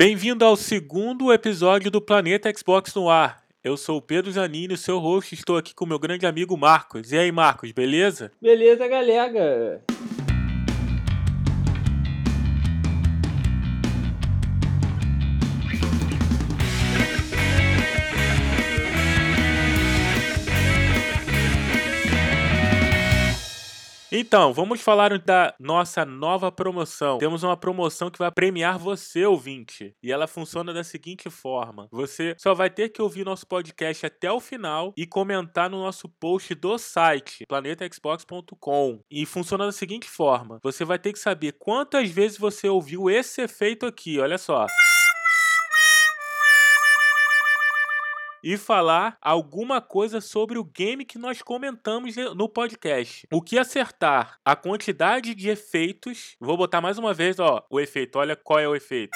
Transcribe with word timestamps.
Bem-vindo 0.00 0.44
ao 0.44 0.54
segundo 0.54 1.32
episódio 1.32 1.90
do 1.90 2.00
Planeta 2.00 2.48
Xbox 2.56 2.94
no 2.94 3.10
ar. 3.10 3.42
Eu 3.64 3.76
sou 3.76 3.96
o 3.96 4.00
Pedro 4.00 4.30
Zanini, 4.30 4.76
seu 4.76 5.00
host, 5.00 5.34
estou 5.34 5.56
aqui 5.56 5.74
com 5.74 5.84
meu 5.84 5.98
grande 5.98 6.24
amigo 6.24 6.56
Marcos. 6.56 7.10
E 7.10 7.18
aí, 7.18 7.32
Marcos, 7.32 7.72
beleza? 7.72 8.30
Beleza, 8.40 8.86
galera. 8.86 9.82
Então, 24.10 24.54
vamos 24.54 24.80
falar 24.80 25.18
da 25.18 25.54
nossa 25.60 26.02
nova 26.02 26.50
promoção. 26.50 27.18
Temos 27.18 27.42
uma 27.42 27.58
promoção 27.58 28.10
que 28.10 28.18
vai 28.18 28.30
premiar 28.30 28.78
você, 28.78 29.26
ouvinte. 29.26 29.94
E 30.02 30.10
ela 30.10 30.26
funciona 30.26 30.72
da 30.72 30.82
seguinte 30.82 31.28
forma: 31.28 31.88
você 31.92 32.34
só 32.38 32.54
vai 32.54 32.70
ter 32.70 32.88
que 32.88 33.02
ouvir 33.02 33.26
nosso 33.26 33.46
podcast 33.46 34.06
até 34.06 34.32
o 34.32 34.40
final 34.40 34.94
e 34.96 35.06
comentar 35.06 35.68
no 35.68 35.82
nosso 35.82 36.08
post 36.08 36.54
do 36.54 36.78
site, 36.78 37.44
planetaxbox.com. 37.46 39.00
E 39.10 39.26
funciona 39.26 39.66
da 39.66 39.72
seguinte 39.72 40.08
forma: 40.08 40.58
você 40.62 40.86
vai 40.86 40.98
ter 40.98 41.12
que 41.12 41.18
saber 41.18 41.52
quantas 41.58 42.10
vezes 42.10 42.38
você 42.38 42.66
ouviu 42.66 43.10
esse 43.10 43.42
efeito 43.42 43.84
aqui. 43.84 44.18
Olha 44.18 44.38
só. 44.38 44.66
E 48.42 48.56
falar 48.56 49.16
alguma 49.20 49.80
coisa 49.80 50.20
sobre 50.20 50.58
o 50.58 50.64
game 50.64 51.04
que 51.04 51.18
nós 51.18 51.42
comentamos 51.42 52.14
no 52.36 52.48
podcast. 52.48 53.26
O 53.32 53.42
que 53.42 53.58
acertar 53.58 54.38
a 54.44 54.54
quantidade 54.54 55.34
de 55.34 55.48
efeitos, 55.48 56.36
vou 56.40 56.56
botar 56.56 56.80
mais 56.80 56.98
uma 56.98 57.14
vez, 57.14 57.38
ó, 57.38 57.64
o 57.70 57.80
efeito. 57.80 58.18
Olha 58.18 58.36
qual 58.36 58.58
é 58.58 58.68
o 58.68 58.74
efeito. 58.74 59.10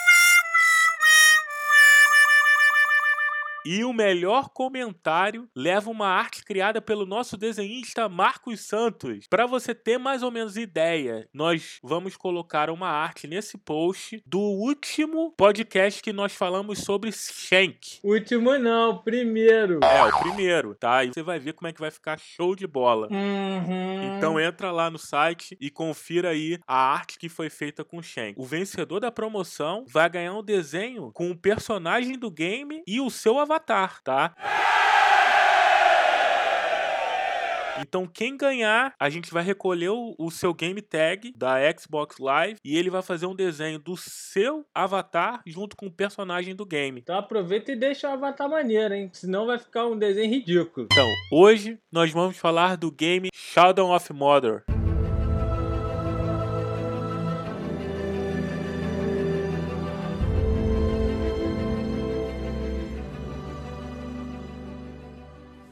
E 3.65 3.85
o 3.85 3.93
melhor 3.93 4.49
comentário 4.49 5.49
leva 5.55 5.89
uma 5.89 6.09
arte 6.09 6.45
criada 6.45 6.83
pelo 6.83 7.07
nosso 7.07 7.37
desenhista 7.37 8.09
Marcos 8.09 8.67
Santos. 8.67 9.29
Para 9.29 9.47
você 9.47 9.73
ter 9.73 9.99
mais 9.99 10.25
ou 10.25 10.33
menos 10.33 10.57
ideia, 10.57 11.29
nós 11.33 11.79
vamos 11.81 12.17
colocar 12.17 12.71
uma 12.71 12.89
arte 12.89 13.29
nesse 13.29 13.57
post 13.57 14.21
do 14.27 14.41
último 14.41 15.33
podcast 15.37 16.03
que 16.03 16.13
nós 16.13 16.33
falamos 16.33 16.81
sobre 16.81 17.13
Shank. 17.13 18.01
Último 18.03 18.59
não, 18.59 18.99
primeiro. 18.99 19.79
É, 19.85 20.05
o 20.07 20.19
primeiro, 20.19 20.75
tá? 20.75 21.05
E 21.05 21.13
você 21.13 21.23
vai 21.23 21.39
ver 21.39 21.53
como 21.53 21.69
é 21.69 21.73
que 21.73 21.81
vai 21.81 21.93
ficar 21.93 22.19
show 22.19 22.57
de 22.57 22.67
bola. 22.67 23.07
Uhum. 23.13 24.17
Então 24.17 24.41
entra 24.41 24.73
lá 24.73 24.91
no 24.91 24.99
site 24.99 25.57
e 25.61 25.71
confira 25.71 26.31
aí 26.31 26.59
a 26.67 26.93
arte 26.93 27.17
que 27.17 27.29
foi 27.29 27.49
feita 27.49 27.85
com 27.85 28.03
Shank. 28.03 28.35
O 28.37 28.45
vencedor 28.45 28.99
da 28.99 29.13
promoção 29.13 29.85
vai 29.89 30.11
ganhar 30.11 30.35
um 30.35 30.43
desenho 30.43 31.13
com 31.13 31.31
o 31.31 31.39
personagem 31.39 32.19
do 32.19 32.29
game 32.29 32.83
e 32.89 33.01
o 33.01 33.09
seu 33.09 33.39
avatar 33.39 33.52
Avatar, 33.53 34.03
tá? 34.03 34.35
Então, 37.81 38.07
quem 38.07 38.37
ganhar, 38.37 38.95
a 38.99 39.11
gente 39.11 39.33
vai 39.33 39.43
recolher 39.43 39.89
o, 39.89 40.15
o, 40.19 40.31
seu 40.31 40.55
game 40.55 40.81
tag 40.81 41.33
da 41.37 41.57
Xbox 41.77 42.19
Live 42.19 42.59
e 42.65 42.77
ele 42.79 42.91
vai 42.91 43.03
fazer 43.03 43.27
um 43.27 43.35
desenho 43.35 43.79
do 43.79 43.97
seu 43.97 44.65
avatar 44.75 45.43
junto 45.47 45.77
com 45.77 45.87
o 45.87 45.91
personagem 45.91 46.55
do 46.55 46.65
game. 46.65 47.01
Então, 47.01 47.19
aproveita 47.19 47.73
e 47.73 47.77
deixa 47.77 48.09
o 48.09 48.13
avatar 48.13 48.49
maneiro, 48.49 48.95
hein? 48.95 49.11
Senão 49.13 49.47
vai 49.47 49.59
ficar 49.59 49.87
um 49.87 49.99
desenho 49.99 50.31
ridículo. 50.31 50.87
Então, 50.93 51.09
hoje 51.33 51.79
nós 51.91 52.11
vamos 52.13 52.37
falar 52.37 52.77
do 52.77 52.91
game 52.91 53.29
Shadow 53.35 53.91
of 53.95 54.13
Mordor. 54.13 54.63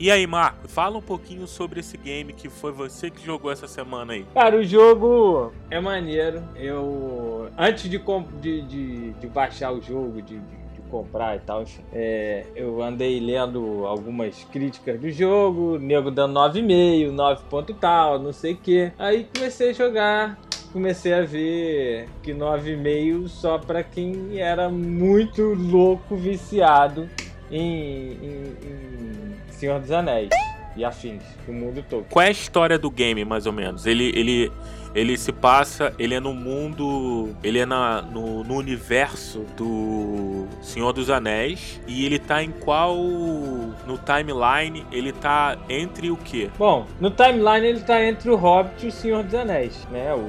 E 0.01 0.11
aí, 0.11 0.27
Marco, 0.27 0.67
fala 0.67 0.97
um 0.97 1.03
pouquinho 1.03 1.47
sobre 1.47 1.81
esse 1.81 1.95
game 1.99 2.33
que 2.33 2.49
foi 2.49 2.73
você 2.73 3.11
que 3.11 3.23
jogou 3.23 3.53
essa 3.53 3.69
semana 3.69 4.15
aí. 4.15 4.25
Cara, 4.33 4.57
o 4.57 4.65
jogo 4.65 5.53
é 5.71 5.79
maneiro. 5.79 6.43
Eu. 6.57 7.51
Antes 7.59 7.83
de, 7.83 8.03
de, 8.41 8.63
de, 8.63 9.11
de 9.13 9.27
baixar 9.27 9.73
o 9.73 9.83
jogo, 9.83 10.23
de, 10.23 10.39
de 10.39 10.81
comprar 10.91 11.37
e 11.37 11.41
tal, 11.41 11.65
enfim, 11.65 11.83
é, 11.93 12.47
eu 12.57 12.83
andei 12.83 13.21
lendo 13.21 13.87
algumas 13.87 14.43
críticas 14.45 14.99
do 14.99 15.11
jogo, 15.11 15.79
nego 15.79 16.11
dando 16.11 16.33
9,5, 16.33 17.11
9 17.11 17.43
ponto 17.51 17.75
tal, 17.75 18.19
não 18.19 18.33
sei 18.33 18.55
o 18.55 18.57
que. 18.57 18.91
Aí 18.99 19.29
comecei 19.35 19.69
a 19.69 19.73
jogar, 19.75 20.39
comecei 20.73 21.13
a 21.13 21.21
ver 21.21 22.09
que 22.23 22.33
9,5 22.33 23.29
só 23.29 23.59
para 23.59 23.83
quem 23.83 24.39
era 24.39 24.71
muito 24.71 25.43
louco, 25.43 26.17
viciado 26.17 27.07
em, 27.51 28.13
em, 28.13 28.57
em 28.65 29.30
Senhor 29.61 29.79
dos 29.79 29.91
Anéis 29.91 30.31
e 30.75 30.83
afins, 30.83 31.23
o 31.47 31.53
mundo 31.53 31.85
todo. 31.87 32.07
Qual 32.09 32.25
é 32.25 32.29
a 32.29 32.31
história 32.31 32.79
do 32.79 32.91
game, 32.91 33.23
mais 33.27 33.45
ou 33.45 33.53
menos? 33.53 33.85
Ele, 33.85 34.11
ele, 34.17 34.51
ele 34.95 35.19
se 35.19 35.33
passa, 35.33 35.93
ele 35.99 36.15
é 36.15 36.21
no 36.21 36.33
mundo, 36.33 37.37
ele 37.45 37.59
é 37.59 37.67
na, 37.67 38.01
no, 38.01 38.43
no 38.43 38.55
universo 38.55 39.45
do 39.59 40.47
Senhor 40.63 40.95
dos 40.95 41.11
Anéis 41.11 41.79
e 41.87 42.07
ele 42.07 42.19
tá 42.19 42.43
em 42.43 42.51
qual 42.51 42.97
no 42.97 43.99
timeline? 43.99 44.87
Ele 44.91 45.13
tá 45.13 45.59
entre 45.69 46.11
o 46.11 46.17
quê? 46.17 46.49
Bom, 46.57 46.87
no 46.99 47.11
timeline 47.11 47.67
ele 47.67 47.81
tá 47.81 48.03
entre 48.03 48.31
o 48.31 48.37
Hobbit 48.37 48.87
e 48.87 48.89
o 48.89 48.93
Senhor 48.93 49.23
dos 49.23 49.35
Anéis, 49.35 49.87
né? 49.91 50.15
O, 50.15 50.25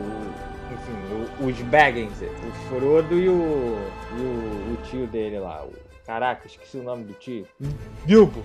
enfim, 0.74 1.40
o, 1.40 1.47
os 1.47 1.62
Baggins, 1.62 2.22
o 2.22 2.52
Frodo 2.68 3.18
e 3.18 3.30
o, 3.30 3.78
e 4.18 4.22
o, 4.22 4.74
o 4.74 4.78
tio 4.90 5.08
dele 5.08 5.40
lá, 5.40 5.64
o 5.64 5.91
Caraca, 6.06 6.48
esqueci 6.48 6.78
o 6.78 6.84
nome 6.84 7.04
do 7.04 7.14
tio. 7.14 7.48
Bilbo. 8.06 8.44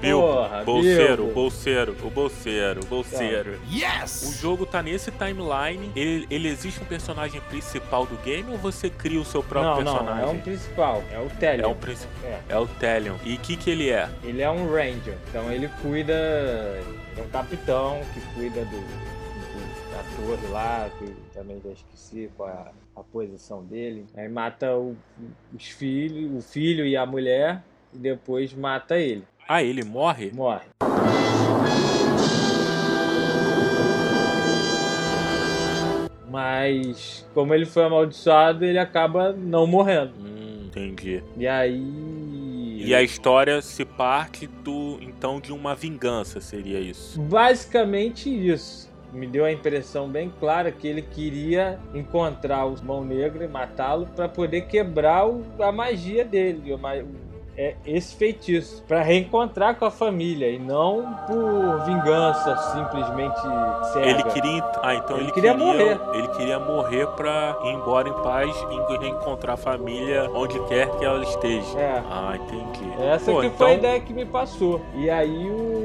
Bilbo, 0.00 0.26
Porra, 0.26 0.64
bolseiro, 0.64 1.24
Bilbo. 1.24 1.34
bolseiro, 1.34 1.96
o 2.04 2.10
bolseiro, 2.10 2.80
o 2.82 2.86
bolseiro. 2.86 3.60
Yes! 3.68 4.22
O 4.28 4.40
jogo 4.40 4.64
tá 4.64 4.80
nesse 4.80 5.10
timeline. 5.10 5.90
Ele, 5.96 6.26
ele 6.30 6.48
existe 6.48 6.80
um 6.80 6.84
personagem 6.84 7.40
principal 7.42 8.06
do 8.06 8.16
game 8.18 8.48
ou 8.50 8.58
você 8.58 8.88
cria 8.88 9.20
o 9.20 9.24
seu 9.24 9.42
próprio 9.42 9.84
não, 9.84 9.94
personagem? 9.94 10.24
Não, 10.24 10.30
é 10.30 10.32
um 10.32 10.40
principal, 10.40 11.02
é 11.10 11.18
o 11.18 11.28
Telion. 11.28 11.64
É 11.64 11.66
o 11.66 11.74
principal. 11.74 12.12
É. 12.24 12.40
é. 12.48 12.58
o 12.58 12.66
Telion. 12.66 13.16
E 13.24 13.34
o 13.34 13.38
que 13.38 13.56
que 13.56 13.70
ele 13.70 13.90
é? 13.90 14.08
Ele 14.22 14.40
é 14.40 14.50
um 14.50 14.72
ranger. 14.72 15.16
Então 15.28 15.50
ele 15.50 15.68
cuida, 15.82 16.12
é 16.12 17.20
um 17.20 17.28
capitão 17.30 18.00
que 18.14 18.20
cuida 18.34 18.64
do, 18.66 18.80
da 19.98 20.04
torre 20.16 20.46
lá, 20.48 20.90
que 20.98 21.12
também 21.34 21.60
já 21.64 21.70
esqueci 21.70 22.30
qual 22.36 22.48
é 22.48 22.52
a, 22.52 22.70
a 22.96 23.02
posição 23.02 23.64
dele. 23.64 24.06
Aí 24.16 24.28
mata 24.28 24.76
o, 24.76 24.96
os 25.52 25.68
filhos, 25.68 26.32
o 26.36 26.40
filho 26.40 26.86
e 26.86 26.96
a 26.96 27.04
mulher 27.04 27.62
e 27.92 27.98
depois 27.98 28.54
mata 28.54 28.96
ele. 28.96 29.24
Ah, 29.48 29.62
ele 29.62 29.82
morre? 29.82 30.30
Morre. 30.32 30.66
Mas, 36.30 37.26
como 37.34 37.52
ele 37.54 37.66
foi 37.66 37.84
amaldiçoado, 37.84 38.64
ele 38.64 38.78
acaba 38.78 39.32
não 39.32 39.66
morrendo. 39.66 40.12
Hum, 40.20 40.66
entendi. 40.66 41.24
E 41.36 41.48
aí. 41.48 42.84
E 42.84 42.94
a 42.94 43.02
história 43.02 43.60
se 43.60 43.84
parte 43.84 44.46
do 44.46 44.98
então 45.00 45.40
de 45.40 45.52
uma 45.52 45.74
vingança, 45.74 46.40
seria 46.40 46.78
isso? 46.78 47.20
Basicamente 47.20 48.28
isso. 48.30 48.87
Me 49.12 49.26
deu 49.26 49.44
a 49.44 49.52
impressão 49.52 50.08
bem 50.08 50.32
clara 50.38 50.70
que 50.70 50.86
ele 50.86 51.02
queria 51.02 51.78
encontrar 51.94 52.66
o 52.66 52.74
Mão 52.84 53.04
Negra 53.04 53.44
e 53.44 53.48
matá-lo 53.48 54.06
para 54.14 54.28
poder 54.28 54.62
quebrar 54.62 55.24
a 55.60 55.72
magia 55.72 56.24
dele, 56.24 56.72
é 57.58 57.74
esse 57.84 58.14
feitiço 58.14 58.84
para 58.86 59.02
reencontrar 59.02 59.74
com 59.74 59.84
a 59.84 59.90
família 59.90 60.48
e 60.48 60.60
não 60.60 61.12
por 61.26 61.84
vingança 61.84 62.56
simplesmente 62.72 63.40
cega. 63.92 64.06
Ele 64.06 64.22
queria, 64.22 64.64
ah, 64.80 64.94
então 64.94 65.16
ele, 65.16 65.24
ele 65.24 65.32
queria, 65.32 65.54
queria, 65.54 65.66
morrer. 65.66 66.00
Ele 66.14 66.28
queria 66.28 66.58
morrer 66.60 67.06
para 67.08 67.58
ir 67.64 67.72
embora 67.72 68.08
em 68.08 68.12
paz 68.22 68.54
e 68.70 68.98
reencontrar 68.98 69.54
a 69.54 69.56
família 69.56 70.30
onde 70.32 70.56
quer 70.68 70.88
que 70.98 71.04
ela 71.04 71.20
esteja. 71.24 71.76
É. 71.76 72.00
Ah, 72.08 72.36
entendi. 72.36 73.02
Essa 73.02 73.32
Pô, 73.32 73.40
que 73.40 73.46
então... 73.46 73.58
foi 73.58 73.66
a 73.66 73.74
então 73.74 73.88
ideia 73.88 74.00
que 74.02 74.12
me 74.12 74.24
passou. 74.24 74.80
E 74.94 75.10
aí 75.10 75.50
o 75.50 75.77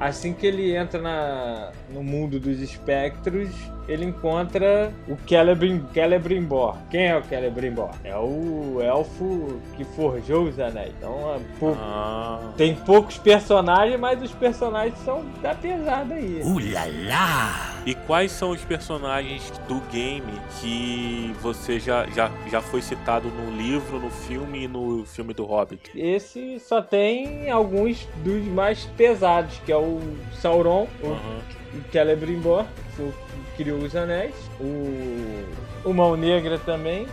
assim 0.00 0.32
que 0.32 0.46
ele 0.46 0.74
entra 0.74 1.00
na, 1.00 1.70
no 1.92 2.02
mundo 2.02 2.40
dos 2.40 2.58
espectros, 2.60 3.50
ele 3.86 4.06
encontra 4.06 4.90
o 5.06 5.16
Celebrim, 5.28 5.84
Celebrimbor. 5.92 6.76
Quem 6.90 7.08
é 7.08 7.18
o 7.18 7.22
Celebrimbor? 7.24 7.90
É 8.02 8.16
o 8.16 8.80
elfo 8.80 9.60
que 9.76 9.84
forjou 9.84 10.44
os 10.44 10.58
anéis. 10.58 10.94
Então, 10.96 11.34
é 11.34 11.40
pou... 11.58 11.76
ah. 11.78 12.52
tem 12.56 12.74
poucos 12.74 13.18
personagens, 13.18 14.00
mas 14.00 14.22
os 14.22 14.32
personagens 14.32 14.98
são 15.04 15.24
da 15.42 15.54
pesada 15.54 16.14
aí. 16.14 16.40
Ulala! 16.42 17.79
E 17.90 17.94
quais 18.06 18.30
são 18.30 18.50
os 18.50 18.60
personagens 18.60 19.50
do 19.66 19.80
game 19.90 20.40
que 20.60 21.34
você 21.42 21.80
já, 21.80 22.06
já, 22.06 22.30
já 22.48 22.60
foi 22.60 22.80
citado 22.80 23.26
no 23.26 23.50
livro, 23.50 23.98
no 23.98 24.12
filme 24.12 24.62
e 24.62 24.68
no 24.68 25.04
filme 25.04 25.34
do 25.34 25.44
Hobbit? 25.44 25.90
Esse 25.92 26.60
só 26.60 26.80
tem 26.80 27.50
alguns 27.50 28.06
dos 28.22 28.44
mais 28.44 28.84
pesados, 28.96 29.60
que 29.66 29.72
é 29.72 29.76
o 29.76 29.98
Sauron, 30.40 30.86
uhum. 31.02 31.40
o 31.74 31.90
Celebrimbor, 31.90 32.64
que 32.94 33.12
criou 33.56 33.78
os 33.78 33.96
anéis, 33.96 34.36
o, 34.60 35.88
o 35.88 35.92
Mão 35.92 36.16
Negra 36.16 36.60
também, 36.60 37.08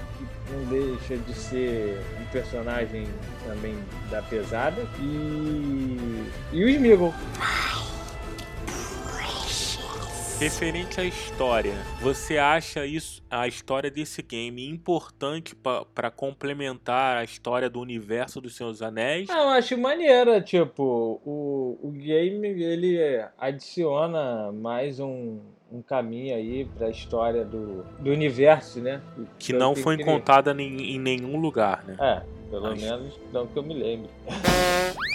não 0.51 0.63
deixa 0.65 1.18
de 1.18 1.33
ser 1.33 2.00
um 2.21 2.25
personagem 2.31 3.07
também 3.44 3.75
da 4.12 4.21
pesada. 4.21 4.88
E. 5.00 6.29
E 6.53 6.63
o 6.63 6.69
Smeagol. 6.69 7.15
Referente 10.39 11.01
à 11.01 11.04
história, 11.04 11.74
você 12.00 12.38
acha 12.38 12.86
isso 12.86 13.24
a 13.28 13.48
história 13.48 13.89
desse 13.89 14.22
game 14.22 14.69
importante 14.69 15.56
para 15.95 16.12
complementar 16.12 17.18
a 17.18 17.24
história 17.24 17.68
do 17.68 17.80
universo 17.80 18.39
dos 18.39 18.56
Seus 18.56 18.84
Anéis? 18.84 19.28
Ah, 19.31 19.42
eu 19.42 19.50
acho 19.50 19.75
maneira, 19.80 20.39
tipo, 20.39 21.19
o, 21.25 21.80
o 21.81 21.89
game 21.89 22.50
ele 22.50 23.00
adiciona 23.36 24.51
mais 24.51 25.00
um, 25.00 25.39
um 25.72 25.81
caminho 25.81 26.36
aí 26.36 26.66
para 26.66 26.86
a 26.86 26.92
história 26.92 27.44
do, 27.44 27.84
do 27.98 28.12
universo, 28.12 28.80
né? 28.80 29.01
Que 29.39 29.54
não 29.54 29.75
foi 29.75 29.98
contada 30.04 30.51
em, 30.51 30.95
em 30.95 31.00
nenhum 31.00 31.38
lugar, 31.39 31.84
né? 31.84 31.98
É, 32.00 32.50
pelo 32.51 32.68
Acho. 32.68 32.86
menos 32.86 33.19
não 33.34 33.48
que 33.48 33.57
eu 33.57 33.63
me 33.63 33.74
lembre. 33.74 34.12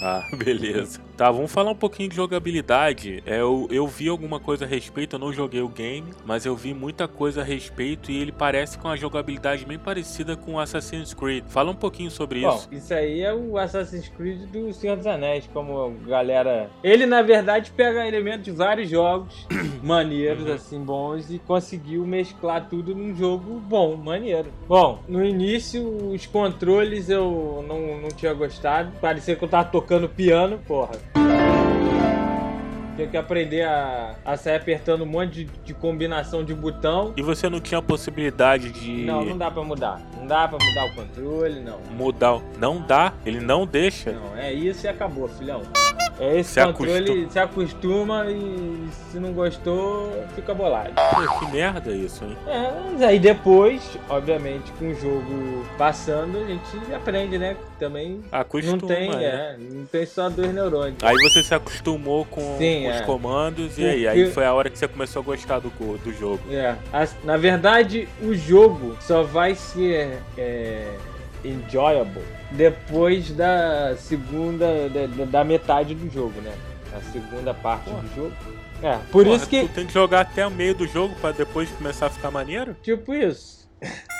Ah, 0.12 0.26
beleza. 0.36 1.00
Tá, 1.16 1.30
vamos 1.30 1.52
falar 1.52 1.70
um 1.70 1.76
pouquinho 1.76 2.08
de 2.08 2.16
jogabilidade. 2.16 3.22
É, 3.24 3.40
eu, 3.40 3.68
eu 3.70 3.86
vi 3.86 4.08
alguma 4.08 4.40
coisa 4.40 4.64
a 4.64 4.68
respeito, 4.68 5.14
eu 5.14 5.20
não 5.20 5.32
joguei 5.32 5.60
o 5.60 5.68
game, 5.68 6.12
mas 6.24 6.44
eu 6.44 6.56
vi 6.56 6.74
muita 6.74 7.06
coisa 7.06 7.42
a 7.42 7.44
respeito 7.44 8.10
e 8.10 8.20
ele 8.20 8.32
parece 8.32 8.76
com 8.76 8.88
uma 8.88 8.96
jogabilidade 8.96 9.64
bem 9.64 9.78
parecida 9.78 10.36
com 10.36 10.58
Assassin's 10.58 11.14
Creed. 11.14 11.44
Fala 11.46 11.70
um 11.70 11.76
pouquinho 11.76 12.10
sobre 12.10 12.40
Bom, 12.40 12.56
isso. 12.56 12.68
Isso 12.72 12.92
aí 12.92 13.20
é 13.20 13.32
o 13.32 13.56
Assassin's 13.56 14.08
Creed 14.08 14.50
do 14.50 14.72
Senhor 14.72 14.96
dos 14.96 15.06
Anéis, 15.06 15.48
como 15.52 15.80
a 15.80 16.08
galera. 16.08 16.68
Ele, 16.82 17.06
na 17.06 17.22
verdade, 17.22 17.70
pega 17.70 18.04
elementos 18.04 18.44
de 18.44 18.50
vários 18.50 18.90
jogos 18.90 19.46
maneiros, 19.80 20.46
uhum. 20.46 20.54
assim, 20.54 20.80
bons, 20.82 21.30
e 21.30 21.38
conseguiu 21.38 22.04
mesclar 22.04 22.68
tudo 22.68 22.94
num 22.94 23.14
jogo 23.14 23.60
bom, 23.60 23.96
maneiro. 23.96 24.50
Bom, 24.66 25.00
no 25.06 25.24
início, 25.24 25.86
os 26.10 26.26
controles 26.26 27.08
eu 27.08 27.64
não, 27.68 28.00
não 28.00 28.08
tinha 28.08 28.34
gostado. 28.34 28.90
Parecia 29.00 29.36
que 29.36 29.44
eu 29.44 29.48
tava 29.48 29.68
tocando 29.68 29.91
piano, 30.08 30.58
porra. 30.66 30.92
Tinha 32.96 33.08
que 33.08 33.16
aprender 33.16 33.62
a, 33.62 34.16
a 34.24 34.36
sair 34.36 34.56
apertando 34.56 35.02
um 35.02 35.06
monte 35.06 35.44
de, 35.44 35.44
de, 35.64 35.74
combinação 35.74 36.44
de 36.44 36.54
botão. 36.54 37.14
E 37.16 37.22
você 37.22 37.48
não 37.48 37.60
tinha 37.60 37.78
a 37.78 37.82
possibilidade 37.82 38.70
de. 38.70 39.04
Não, 39.04 39.24
não 39.24 39.38
dá 39.38 39.50
pra 39.50 39.62
mudar. 39.64 40.00
Não 40.18 40.26
dá 40.26 40.46
pra 40.46 40.58
mudar 40.62 40.86
o 40.86 40.94
controle, 40.94 41.60
não. 41.60 41.80
Mudar. 41.96 42.40
Não 42.58 42.80
dá? 42.80 43.14
Ele 43.24 43.40
não 43.40 43.66
deixa? 43.66 44.12
Não, 44.12 44.36
é 44.36 44.52
isso 44.52 44.86
e 44.86 44.88
acabou, 44.88 45.26
filhão. 45.26 45.62
É 46.22 46.38
esse 46.38 46.50
se 46.52 46.64
controle, 46.64 46.98
acostuma. 46.98 47.30
se 47.30 47.38
acostuma 47.40 48.26
e 48.30 48.88
se 49.10 49.18
não 49.18 49.32
gostou, 49.32 50.24
fica 50.36 50.54
bolado. 50.54 50.92
Pô, 50.94 51.38
que 51.40 51.50
merda 51.50 51.90
isso, 51.90 52.24
hein? 52.24 52.36
É, 52.46 52.70
mas 52.92 53.02
aí 53.02 53.18
depois, 53.18 53.98
obviamente, 54.08 54.70
com 54.78 54.88
o 54.88 54.94
jogo 54.94 55.66
passando, 55.76 56.38
a 56.38 56.44
gente 56.44 56.94
aprende, 56.94 57.38
né? 57.38 57.56
Também 57.76 58.22
acostuma, 58.30 58.76
não 58.76 58.86
tem, 58.86 59.10
né? 59.10 59.24
é, 59.24 59.56
não 59.58 59.84
tem 59.84 60.06
só 60.06 60.30
dois 60.30 60.54
neurônios. 60.54 61.02
Aí 61.02 61.16
você 61.16 61.42
se 61.42 61.52
acostumou 61.52 62.24
com, 62.26 62.56
Sim, 62.56 62.84
com 62.84 62.90
é. 62.90 63.00
os 63.00 63.00
comandos 63.00 63.76
e 63.76 63.84
aí, 63.84 64.06
aí 64.06 64.30
foi 64.30 64.44
a 64.44 64.54
hora 64.54 64.70
que 64.70 64.78
você 64.78 64.86
começou 64.86 65.22
a 65.22 65.24
gostar 65.24 65.58
do, 65.58 65.70
do 65.70 66.12
jogo. 66.12 66.40
É, 66.52 66.76
na 67.24 67.36
verdade, 67.36 68.08
o 68.22 68.32
jogo 68.32 68.96
só 69.00 69.24
vai 69.24 69.56
ser 69.56 70.18
é, 70.38 70.86
enjoyable 71.44 72.22
depois 72.50 73.30
da 73.32 73.96
segunda, 73.96 74.88
da, 74.88 75.24
da, 75.24 75.44
metade 75.44 75.94
do 75.94 76.10
jogo, 76.10 76.40
né? 76.40 76.54
A 76.94 77.00
segunda 77.10 77.54
parte 77.54 77.88
Porra. 77.88 78.02
do 78.02 78.14
jogo. 78.14 78.32
É, 78.82 78.96
por 79.10 79.24
Porra, 79.24 79.36
isso 79.36 79.48
que. 79.48 79.62
Tu 79.62 79.74
tem 79.74 79.86
que 79.86 79.92
jogar 79.92 80.20
até 80.20 80.46
o 80.46 80.50
meio 80.50 80.74
do 80.74 80.86
jogo 80.86 81.14
para 81.20 81.32
depois 81.32 81.70
começar 81.70 82.06
a 82.06 82.10
ficar 82.10 82.30
maneiro? 82.30 82.76
Tipo 82.82 83.14
isso. 83.14 83.68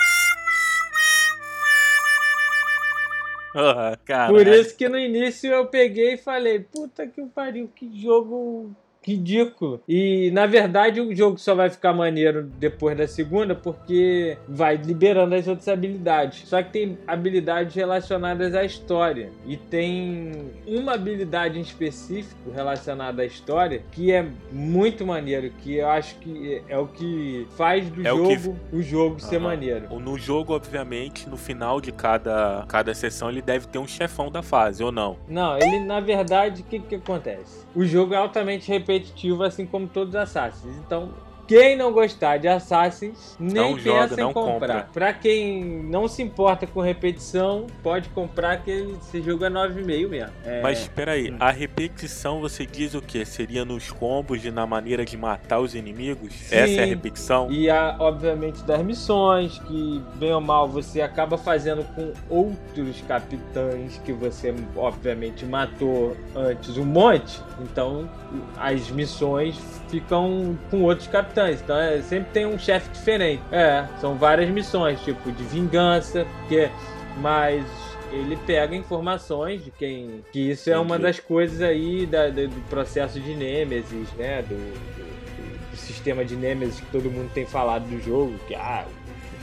Oh, 3.54 4.28
Por 4.28 4.46
isso 4.46 4.75
que 4.75 4.88
no 4.88 4.98
início 4.98 5.52
eu 5.52 5.66
peguei 5.66 6.14
e 6.14 6.16
falei, 6.16 6.60
puta 6.60 7.06
que 7.06 7.22
pariu, 7.26 7.68
que 7.68 8.00
jogo 8.00 8.75
ridículo. 9.04 9.81
E 9.88 10.31
na 10.32 10.46
verdade 10.46 11.00
o 11.00 11.14
jogo 11.14 11.38
só 11.38 11.54
vai 11.54 11.69
ficar 11.69 11.93
maneiro 11.93 12.44
depois 12.58 12.96
da 12.96 13.06
segunda 13.06 13.54
porque 13.54 14.37
vai 14.49 14.76
liberando 14.76 15.34
as 15.34 15.49
outras 15.49 15.69
habilidades. 15.69 16.49
Só 16.49 16.62
que 16.62 16.70
tem 16.70 16.99
habilidades 17.06 17.75
relacionadas 17.75 18.54
à 18.54 18.64
história 18.64 19.31
e 19.46 19.56
tem 19.56 20.52
uma 20.66 20.94
habilidade 20.94 21.58
em 21.58 21.62
específico 21.62 22.50
relacionada 22.54 23.22
à 23.22 23.26
história 23.26 23.82
que 23.90 24.12
é 24.12 24.26
muito 24.50 25.06
maneiro, 25.06 25.50
que 25.58 25.76
eu 25.76 25.88
acho 25.88 26.16
que 26.16 26.62
é 26.69 26.78
o 26.78 26.87
que 26.87 27.46
faz 27.56 27.88
do 27.90 28.06
é 28.06 28.10
jogo 28.10 28.22
o, 28.22 28.37
que... 28.37 28.76
o 28.76 28.82
jogo 28.82 29.14
uhum. 29.14 29.19
ser 29.19 29.40
maneiro. 29.40 30.00
No 30.00 30.19
jogo, 30.19 30.54
obviamente, 30.54 31.28
no 31.28 31.37
final 31.37 31.81
de 31.81 31.93
cada, 31.93 32.64
cada 32.69 32.94
sessão 32.94 33.31
ele 33.31 33.43
deve 33.43 33.66
ter 33.66 33.78
um 33.78 33.87
chefão 33.87 34.31
da 34.31 34.43
fase, 34.43 34.82
ou 34.82 34.93
não? 34.93 35.16
Não, 35.28 35.56
ele 35.56 35.81
na 35.81 36.00
verdade, 36.00 36.62
o 36.62 36.64
que, 36.64 36.78
que 36.78 36.94
acontece? 36.96 37.64
O 37.75 37.84
jogo 37.84 38.14
é 38.14 38.16
altamente 38.16 38.69
repetitivo 38.69 38.91
repetitivo, 38.92 39.42
assim 39.42 39.66
como 39.66 39.86
todos 39.86 40.14
os 40.14 40.20
Assassins. 40.20 40.76
Então, 40.78 41.10
quem 41.46 41.76
não 41.76 41.92
gostar 41.92 42.38
de 42.38 42.48
Assassins, 42.48 43.36
nem 43.38 43.54
não 43.54 43.74
pensa 43.74 44.08
joga, 44.08 44.22
em 44.22 44.32
comprar. 44.32 44.52
Compra. 44.52 44.88
Pra 44.92 45.12
quem 45.12 45.62
não 45.64 46.06
se 46.06 46.22
importa 46.22 46.66
com 46.66 46.80
repetição, 46.80 47.66
pode 47.82 48.08
comprar 48.10 48.62
que 48.62 48.70
esse 48.70 49.20
jogo 49.20 49.44
é 49.44 49.50
9,5 49.50 50.08
mesmo. 50.08 50.32
É... 50.44 50.62
Mas 50.62 50.80
espera 50.80 51.12
aí, 51.12 51.30
hum. 51.30 51.36
a 51.40 51.50
repetição 51.50 52.40
você 52.40 52.64
diz 52.64 52.94
o 52.94 53.02
que? 53.02 53.24
Seria 53.24 53.64
nos 53.64 53.90
combos 53.90 54.44
e 54.44 54.50
na 54.50 54.66
maneira 54.66 55.04
de 55.04 55.16
matar 55.16 55.58
os 55.58 55.74
inimigos? 55.74 56.32
Sim. 56.32 56.56
Essa 56.56 56.80
é 56.80 56.82
a 56.84 56.86
repetição? 56.86 57.50
E 57.50 57.68
a, 57.68 57.96
obviamente 57.98 58.62
das 58.62 58.82
missões, 58.82 59.58
que 59.58 60.02
bem 60.14 60.32
ou 60.32 60.40
mal 60.40 60.68
você 60.68 61.02
acaba 61.02 61.36
fazendo 61.36 61.84
com 61.94 62.12
outros 62.30 63.00
capitães 63.02 64.00
que 64.04 64.12
você 64.12 64.54
obviamente 64.76 65.44
matou 65.44 66.16
antes 66.34 66.78
um 66.78 66.84
monte. 66.84 67.40
Então 67.62 68.09
as 68.56 68.91
missões 68.91 69.59
ficam 69.88 70.59
com 70.70 70.82
outros 70.82 71.09
capitães. 71.09 71.61
Então 71.61 71.76
é, 71.76 72.00
sempre 72.03 72.31
tem 72.32 72.47
um 72.47 72.59
chefe 72.59 72.91
diferente. 72.91 73.43
É, 73.50 73.87
são 74.00 74.17
várias 74.17 74.50
missões, 74.50 75.00
tipo 75.03 75.31
de 75.32 75.43
vingança, 75.44 76.26
que 76.49 76.70
mas 77.19 77.64
ele 78.11 78.37
pega 78.47 78.76
informações 78.76 79.64
de 79.64 79.70
quem. 79.70 80.23
Que 80.32 80.50
isso 80.50 80.70
é 80.70 80.79
uma 80.79 80.99
das 80.99 81.19
coisas 81.19 81.62
aí 81.62 82.06
da, 82.06 82.29
da, 82.29 82.47
do 82.47 82.69
processo 82.69 83.19
de 83.19 83.35
Nemesis, 83.35 84.12
né? 84.12 84.43
Do, 84.43 84.55
do, 84.55 85.70
do, 85.70 85.76
sistema 85.76 86.25
de 86.25 86.37
Nemesis 86.37 86.81
que 86.81 86.87
todo 86.87 87.11
mundo 87.11 87.31
tem 87.32 87.47
falado 87.47 87.85
do 87.85 88.00
jogo, 88.03 88.38
que 88.47 88.55
ah, 88.55 88.87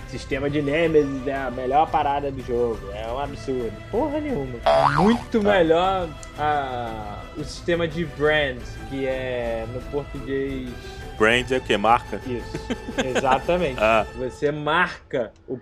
sistema 0.09 0.49
de 0.49 0.61
Nemesis 0.61 1.27
é 1.27 1.35
a 1.35 1.51
melhor 1.51 1.89
parada 1.89 2.31
do 2.31 2.41
jogo. 2.43 2.79
É 2.93 3.07
um 3.11 3.19
absurdo. 3.19 3.73
Porra 3.91 4.19
nenhuma. 4.19 4.59
Muito 4.97 5.41
melhor 5.41 6.09
a, 6.37 7.21
o 7.37 7.43
sistema 7.43 7.87
de 7.87 8.05
Brand, 8.05 8.59
que 8.89 9.05
é 9.05 9.65
no 9.73 9.81
português. 9.91 10.69
Brand 11.17 11.51
é 11.51 11.57
o 11.57 11.61
que? 11.61 11.77
Marca? 11.77 12.21
Isso, 12.25 12.57
exatamente. 13.17 13.79
ah. 13.81 14.05
Você 14.17 14.51
marca 14.51 15.31
o, 15.47 15.59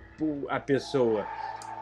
a 0.48 0.60
pessoa. 0.60 1.26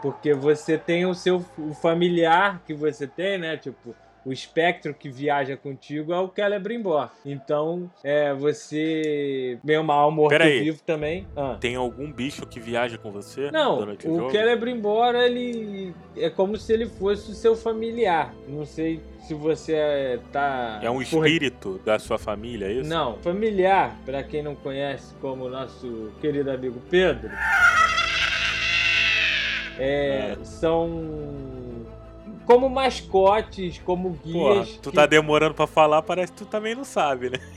Porque 0.03 0.35
você 0.35 0.77
tem 0.77 1.07
o 1.07 1.15
seu 1.15 1.45
o 1.59 1.75
familiar 1.75 2.61
que 2.67 2.75
você 2.75 3.07
tem, 3.07 3.39
né? 3.39 3.57
Tipo, 3.57 3.95
o 4.27 4.33
espectro 4.33 4.93
que 4.93 5.09
viaja 5.09 5.57
contigo 5.57 6.13
é 6.13 6.19
o 6.19 6.29
Celebrimbor. 6.29 7.11
Então, 7.25 7.89
é, 8.03 8.35
você, 8.35 9.57
meio 9.63 9.85
mal 9.85 10.11
morto-vivo 10.11 10.81
também. 10.85 11.29
Ah. 11.37 11.57
Tem 11.61 11.77
algum 11.77 12.13
bicho 12.13 12.45
que 12.45 12.59
viaja 12.59 12.99
com 12.99 13.13
você? 13.13 13.53
Não, 13.53 13.79
o, 14.05 14.27
o 14.27 14.31
Celebrimbor, 14.33 15.15
ele 15.15 15.95
é 16.17 16.29
como 16.29 16.57
se 16.57 16.73
ele 16.73 16.87
fosse 16.87 17.31
o 17.31 17.35
seu 17.35 17.55
familiar. 17.55 18.35
Não 18.49 18.67
sei 18.67 19.01
se 19.21 19.33
você 19.33 20.19
tá. 20.33 20.81
É 20.83 20.91
um 20.91 21.01
espírito 21.01 21.81
da 21.85 21.97
sua 22.01 22.19
família, 22.19 22.67
é 22.67 22.73
isso? 22.73 22.91
Não, 22.91 23.19
familiar, 23.19 23.97
para 24.05 24.25
quem 24.25 24.43
não 24.43 24.57
conhece, 24.57 25.15
como 25.21 25.45
o 25.45 25.49
nosso 25.49 26.11
querido 26.21 26.51
amigo 26.51 26.83
Pedro. 26.91 27.31
É, 29.79 30.33
é. 30.33 30.45
São 30.45 31.66
como 32.47 32.71
mascotes, 32.71 33.79
como 33.85 34.19
guias. 34.25 34.71
Pô, 34.71 34.79
tu 34.83 34.91
que... 34.91 34.97
tá 34.97 35.05
demorando 35.05 35.55
para 35.55 35.67
falar, 35.67 36.01
parece 36.03 36.33
que 36.33 36.39
tu 36.39 36.47
também 36.47 36.75
não 36.75 36.85
sabe, 36.85 37.29
né? 37.31 37.39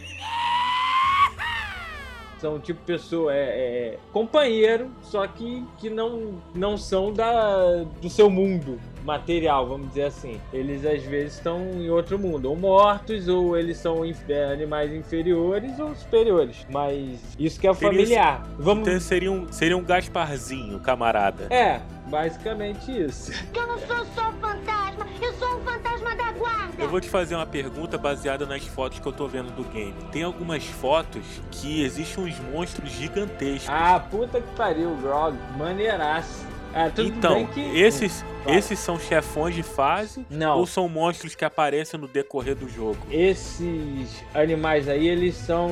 São 2.39 2.60
tipo 2.60 2.81
pessoa, 2.86 3.34
é, 3.36 3.38
é, 3.38 4.00
companheiro, 4.13 4.89
só 5.03 5.27
que, 5.27 5.65
que 5.77 5.89
não, 5.89 6.41
não 6.55 6.77
são 6.77 7.12
da, 7.12 7.84
do 8.01 8.10
seu 8.10 8.29
mundo 8.29 8.79
material, 9.03 9.68
vamos 9.68 9.89
dizer 9.89 10.03
assim. 10.03 10.39
Eles 10.53 10.86
às 10.86 11.03
vezes 11.03 11.36
estão 11.36 11.60
em 11.74 11.89
outro 11.89 12.18
mundo, 12.18 12.50
ou 12.50 12.56
mortos, 12.56 13.27
ou 13.27 13.58
eles 13.58 13.77
são 13.77 14.01
é, 14.06 14.53
animais 14.53 14.94
inferiores 14.94 15.79
ou 15.79 15.96
superiores. 15.96 16.65
Mas 16.70 17.20
isso 17.38 17.60
que 17.60 17.68
é 17.68 17.74
familiar. 17.74 18.46
Vamos... 18.58 18.88
Então 18.88 19.00
seria 19.00 19.32
um, 19.32 19.51
seria 19.51 19.77
um 19.77 19.84
Gasparzinho, 19.84 20.79
camarada. 20.79 21.48
É, 21.53 21.82
basicamente 22.08 22.91
isso. 22.91 23.32
Eu 23.56 23.68
não 23.68 23.79
sou 23.79 24.06
só 24.15 24.32
fantasma, 24.34 25.08
eu 25.22 25.34
sou 25.34 25.58
um 25.58 25.62
fantasma 25.62 26.15
da 26.15 26.32
guarda. 26.34 26.84
Eu 26.84 26.89
vou 26.89 27.01
te 27.01 27.10
fazer 27.10 27.36
uma 27.36 27.46
pergunta 27.46 27.98
baseada 27.98 28.46
nas 28.46 28.65
fotos 28.65 29.00
que 29.00 29.06
eu 29.06 29.12
tô 29.12 29.27
vendo 29.27 29.51
do 29.51 29.63
game. 29.63 29.94
Tem 30.12 30.24
algumas 30.24 30.65
fotos 30.65 31.24
que 31.51 31.84
existem 31.84 32.24
uns 32.24 32.39
monstros 32.39 32.89
gigantescos. 32.91 33.70
Ah, 33.70 34.00
puta 34.00 34.41
que 34.41 34.56
pariu, 34.56 34.96
Grog. 35.01 35.38
Maneiraço. 35.58 36.48
Ah, 36.74 36.89
tudo 36.94 37.10
Então, 37.10 37.34
bem 37.34 37.48
que... 37.48 37.62
esses, 37.79 38.24
Esses 38.56 38.79
são 38.79 39.00
chefões 39.00 39.56
de 39.56 39.63
fase 39.63 40.25
Não. 40.29 40.58
ou 40.60 40.65
são 40.68 40.88
monstros 40.89 41.36
que 41.36 41.44
aparecem 41.46 42.00
no 42.00 42.08
decorrer 42.08 42.56
do 42.56 42.68
jogo? 42.70 42.98
Esses 43.12 44.24
animais 44.34 44.88
aí, 44.88 45.08
eles 45.08 45.36
são. 45.36 45.70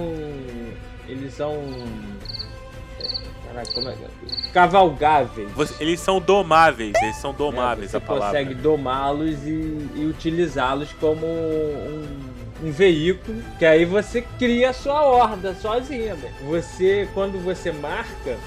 Eles 1.08 1.34
são. 1.34 1.54
é, 3.00 3.48
Caraca, 3.48 3.72
como 3.74 3.90
é 3.90 3.94
que 3.94 4.04
é? 4.04 4.52
Cavalgáveis. 4.52 5.52
Você- 5.52 5.76
eles 5.84 6.00
são 6.00 6.20
domáveis, 6.20 6.94
eles 7.02 7.16
são 7.18 7.32
né? 7.32 7.38
domáveis 7.38 7.92
Você 7.92 7.98
a 7.98 8.02
palavra. 8.02 8.28
consegue 8.40 8.54
domá-los 8.56 9.44
e, 9.46 9.88
e 9.96 10.06
utilizá-los 10.10 10.92
como 10.94 11.26
um, 11.26 12.08
um 12.64 12.72
veículo. 12.72 13.42
Que 13.60 13.66
aí 13.66 13.86
você 13.86 14.22
cria 14.38 14.72
a 14.72 14.74
sua 14.74 15.04
horda 15.06 15.54
sozinha, 15.56 16.16
velho. 16.16 16.34
Você, 16.50 17.08
quando 17.14 17.42
você 17.44 17.72
marca. 17.72 18.38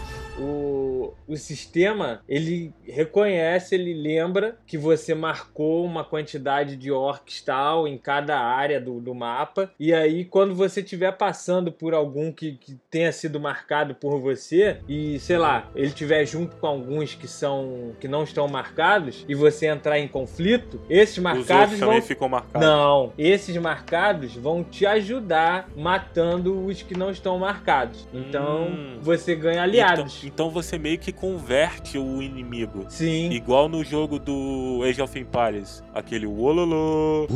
O, 0.40 1.14
o 1.28 1.36
sistema 1.36 2.22
ele 2.28 2.72
reconhece, 2.84 3.74
ele 3.74 3.94
lembra 3.94 4.56
que 4.66 4.76
você 4.78 5.14
marcou 5.14 5.84
uma 5.84 6.04
quantidade 6.04 6.76
de 6.76 6.90
orcs 6.90 7.42
tal 7.42 7.86
em 7.86 7.98
cada 7.98 8.38
área 8.38 8.80
do, 8.80 9.00
do 9.00 9.14
mapa. 9.14 9.70
E 9.78 9.92
aí, 9.92 10.24
quando 10.24 10.54
você 10.54 10.80
estiver 10.80 11.12
passando 11.12 11.70
por 11.72 11.94
algum 11.94 12.32
que, 12.32 12.52
que 12.52 12.76
tenha 12.90 13.12
sido 13.12 13.38
marcado 13.40 13.94
por 13.94 14.18
você, 14.20 14.78
e 14.88 15.18
sei 15.20 15.38
lá, 15.38 15.68
ele 15.74 15.88
estiver 15.88 16.24
junto 16.26 16.56
com 16.56 16.66
alguns 16.66 17.14
que 17.14 17.28
são 17.28 17.92
que 18.00 18.08
não 18.08 18.22
estão 18.24 18.46
marcados, 18.48 19.24
e 19.28 19.34
você 19.34 19.66
entrar 19.66 19.98
em 19.98 20.08
conflito, 20.08 20.80
esses 20.88 21.18
Os 21.18 21.22
marcados 21.22 21.50
outros 21.50 21.78
vão 21.80 21.88
também 21.88 22.02
ficam 22.02 22.28
marcados. 22.28 22.66
não, 22.68 23.12
esses 23.18 23.56
marcados 23.56 24.34
vão 24.36 24.62
te 24.64 24.86
ajudar 24.86 25.68
matando 25.76 26.64
os 26.66 26.82
que 26.82 26.96
não 26.96 27.10
estão 27.10 27.38
marcados. 27.38 28.06
Então 28.12 28.68
Hum. 28.70 28.98
você 29.00 29.34
ganha 29.34 29.62
aliados. 29.62 30.22
Então, 30.24 30.29
então 30.32 30.48
você 30.48 30.78
meio 30.78 30.96
que 30.98 31.12
converte 31.12 31.98
o 31.98 32.22
inimigo. 32.22 32.86
Sim. 32.88 33.30
Igual 33.32 33.68
no 33.68 33.82
jogo 33.84 34.18
do 34.18 34.80
Age 34.88 35.02
of 35.02 35.18
Empires. 35.18 35.82
Aquele 35.92 36.26
Wololo. 36.26 37.26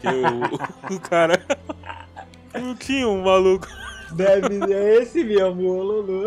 Que 0.00 0.08
o, 0.08 0.94
o 0.96 1.00
cara. 1.00 1.40
Não 2.52 2.74
tinha 2.74 3.08
um 3.08 3.22
maluco. 3.22 3.68
Deve 4.12 4.58
ser 4.66 5.02
esse 5.02 5.22
mesmo, 5.22 5.68
o 5.68 5.82
Lulu. 5.82 6.24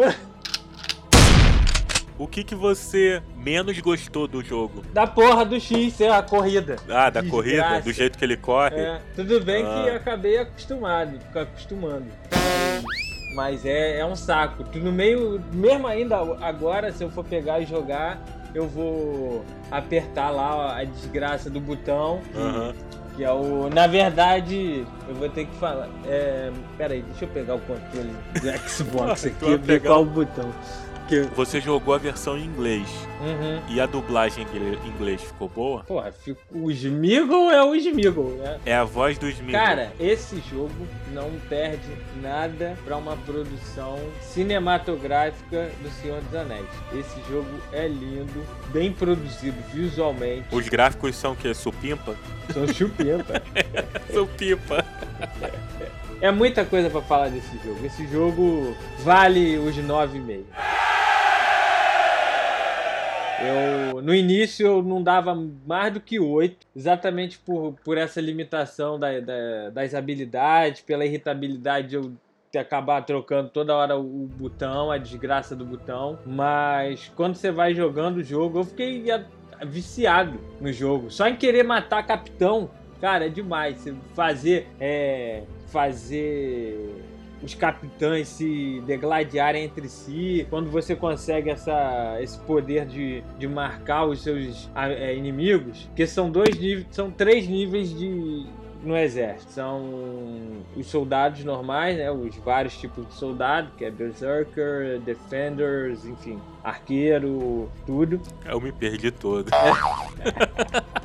O 2.17 2.27
que 2.27 2.43
que 2.43 2.55
você 2.55 3.21
menos 3.35 3.77
gostou 3.79 4.27
do 4.27 4.41
jogo? 4.43 4.83
Da 4.93 5.05
porra 5.05 5.43
do 5.43 5.59
X 5.59 5.93
ser 5.95 6.09
a 6.11 6.21
corrida. 6.21 6.77
Ah, 6.87 7.09
da 7.09 7.19
Desgraça. 7.19 7.29
corrida? 7.29 7.81
Do 7.81 7.91
jeito 7.91 8.17
que 8.17 8.23
ele 8.23 8.37
corre? 8.37 8.79
É, 8.79 9.01
tudo 9.15 9.41
bem 9.41 9.63
que 9.65 9.69
Ah. 9.69 9.85
eu 9.89 9.95
acabei 9.97 10.37
acostumado, 10.37 11.19
acostumando. 11.35 12.05
Mas, 13.33 13.65
é, 13.65 13.99
é 13.99 14.05
um 14.05 14.15
saco. 14.15 14.63
Tu 14.65 14.79
no 14.79 14.91
meio, 14.91 15.41
mesmo 15.51 15.87
ainda 15.87 16.17
agora, 16.41 16.91
se 16.91 17.03
eu 17.03 17.09
for 17.09 17.23
pegar 17.25 17.59
e 17.59 17.65
jogar, 17.65 18.19
eu 18.53 18.67
vou 18.67 19.43
apertar 19.71 20.29
lá 20.29 20.77
a 20.77 20.83
desgraça 20.83 21.49
do 21.49 21.59
botão. 21.59 22.21
que- 22.31 22.37
Aham. 22.39 22.73
Que 23.15 23.23
é 23.23 23.31
o. 23.31 23.69
Na 23.69 23.85
verdade, 23.85 24.87
eu 25.07 25.13
vou 25.15 25.29
ter 25.29 25.45
que 25.45 25.55
falar. 25.57 25.87
É, 26.07 26.51
pera 26.77 26.93
aí, 26.95 27.03
deixa 27.03 27.25
eu 27.25 27.29
pegar 27.29 27.53
o 27.55 27.59
controle 27.59 28.09
do 28.41 28.67
Xbox 28.69 29.25
aqui 29.27 29.51
e 29.51 29.57
pegar 29.59 29.89
qual 29.89 30.01
o 30.01 30.05
botão. 30.05 30.51
Você 31.35 31.61
jogou 31.61 31.93
a 31.93 31.97
versão 31.97 32.37
em 32.37 32.45
inglês. 32.45 32.87
uhum. 33.21 33.61
E 33.69 33.79
a 33.79 33.85
dublagem 33.85 34.45
em 34.53 34.87
inglês 34.89 35.21
ficou 35.21 35.47
boa? 35.49 35.83
Porra, 35.83 36.13
o 36.51 36.71
Smeagol 36.71 37.51
é 37.51 37.63
o 37.63 37.75
Smeagol, 37.75 38.31
né? 38.31 38.59
É 38.65 38.75
a 38.75 38.83
voz 38.83 39.17
do 39.17 39.29
Smith. 39.29 39.51
Cara, 39.51 39.91
esse 39.99 40.41
jogo 40.49 40.87
não 41.11 41.31
perde 41.49 41.89
nada 42.21 42.77
pra 42.83 42.97
uma 42.97 43.15
produção 43.17 43.99
cinematográfica 44.21 45.71
do 45.81 45.89
Senhor 46.01 46.21
dos 46.21 46.35
Anéis. 46.35 46.65
Esse 46.93 47.21
jogo 47.29 47.49
é 47.71 47.87
lindo, 47.87 48.45
bem 48.71 48.91
produzido 48.91 49.57
visualmente. 49.73 50.47
Os 50.51 50.67
gráficos 50.67 51.15
são 51.15 51.33
o 51.33 51.35
quê? 51.35 51.53
Supimpa? 51.53 52.15
São 52.53 52.67
chupimpa. 52.67 53.41
Supimpa. 54.11 54.85
É 56.21 56.31
muita 56.31 56.63
coisa 56.63 56.89
pra 56.89 57.01
falar 57.01 57.29
desse 57.29 57.57
jogo. 57.63 57.85
Esse 57.85 58.07
jogo 58.07 58.75
vale 58.99 59.57
os 59.57 59.75
9,5. 59.75 60.43
Eu, 63.43 64.01
no 64.03 64.13
início 64.13 64.65
eu 64.65 64.81
não 64.83 65.01
dava 65.03 65.35
mais 65.65 65.93
do 65.93 65.99
que 65.99 66.19
8, 66.19 66.65
exatamente 66.75 67.37
por, 67.39 67.73
por 67.83 67.97
essa 67.97 68.19
limitação 68.21 68.97
da- 68.99 69.19
da- 69.19 69.69
das 69.71 69.93
habilidades, 69.93 70.81
pela 70.81 71.05
irritabilidade 71.05 71.89
de 71.89 71.95
eu 71.95 72.11
acabar 72.55 73.01
trocando 73.03 73.49
toda 73.49 73.75
hora 73.75 73.97
o 73.97 74.03
botão, 74.37 74.91
a 74.91 74.97
desgraça 74.97 75.55
do 75.55 75.65
botão. 75.65 76.19
Mas 76.25 77.11
quando 77.15 77.35
você 77.35 77.51
vai 77.51 77.73
jogando 77.73 78.17
o 78.17 78.23
jogo, 78.23 78.59
eu 78.59 78.63
fiquei 78.63 79.03
viciado 79.65 80.39
no 80.61 80.71
jogo. 80.71 81.09
Só 81.09 81.27
em 81.27 81.35
querer 81.35 81.63
matar 81.63 82.05
capitão, 82.05 82.69
cara, 83.01 83.25
é 83.25 83.29
demais. 83.29 83.77
Você 83.79 83.93
fazer. 84.13 84.67
É, 84.79 85.43
fazer 85.67 86.93
os 87.43 87.53
capitães 87.53 88.27
se 88.29 88.81
degladiarem 88.85 89.65
entre 89.65 89.89
si, 89.89 90.47
quando 90.49 90.69
você 90.69 90.95
consegue 90.95 91.49
essa, 91.49 92.17
esse 92.21 92.39
poder 92.39 92.85
de, 92.85 93.23
de 93.37 93.47
marcar 93.47 94.05
os 94.05 94.23
seus 94.23 94.69
é, 94.75 95.15
inimigos, 95.15 95.89
que 95.95 96.07
são 96.07 96.31
dois 96.31 96.57
níveis, 96.57 96.87
são 96.91 97.11
três 97.11 97.47
níveis 97.47 97.89
de 97.97 98.45
no 98.83 98.97
exército. 98.97 99.51
São 99.51 100.63
os 100.75 100.87
soldados 100.87 101.43
normais, 101.43 101.97
né, 101.97 102.11
os 102.11 102.35
vários 102.37 102.77
tipos 102.77 103.07
de 103.07 103.13
soldado, 103.13 103.71
que 103.77 103.85
é 103.85 103.91
berserker, 103.91 104.99
defenders, 104.99 106.05
enfim, 106.05 106.39
arqueiro, 106.63 107.69
tudo. 107.85 108.21
Eu 108.45 108.59
me 108.59 108.71
perdi 108.71 109.09
todo. 109.11 109.49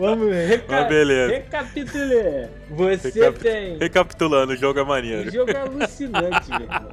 Vamos 0.00 0.32
reca 0.34 0.64
Mas 0.80 0.88
beleza. 0.88 1.32
recapitule. 1.32 2.48
Você 2.70 3.10
Recapi- 3.10 3.38
tem 3.40 3.78
Recapitulando, 3.78 4.52
o 4.52 4.56
jogo 4.56 4.78
é 4.78 4.82
O 4.82 4.86
maneiro. 4.86 5.30
jogo 5.30 5.50
é 5.50 5.60
alucinante, 5.60 6.48
meu 6.50 6.60
irmão. 6.62 6.88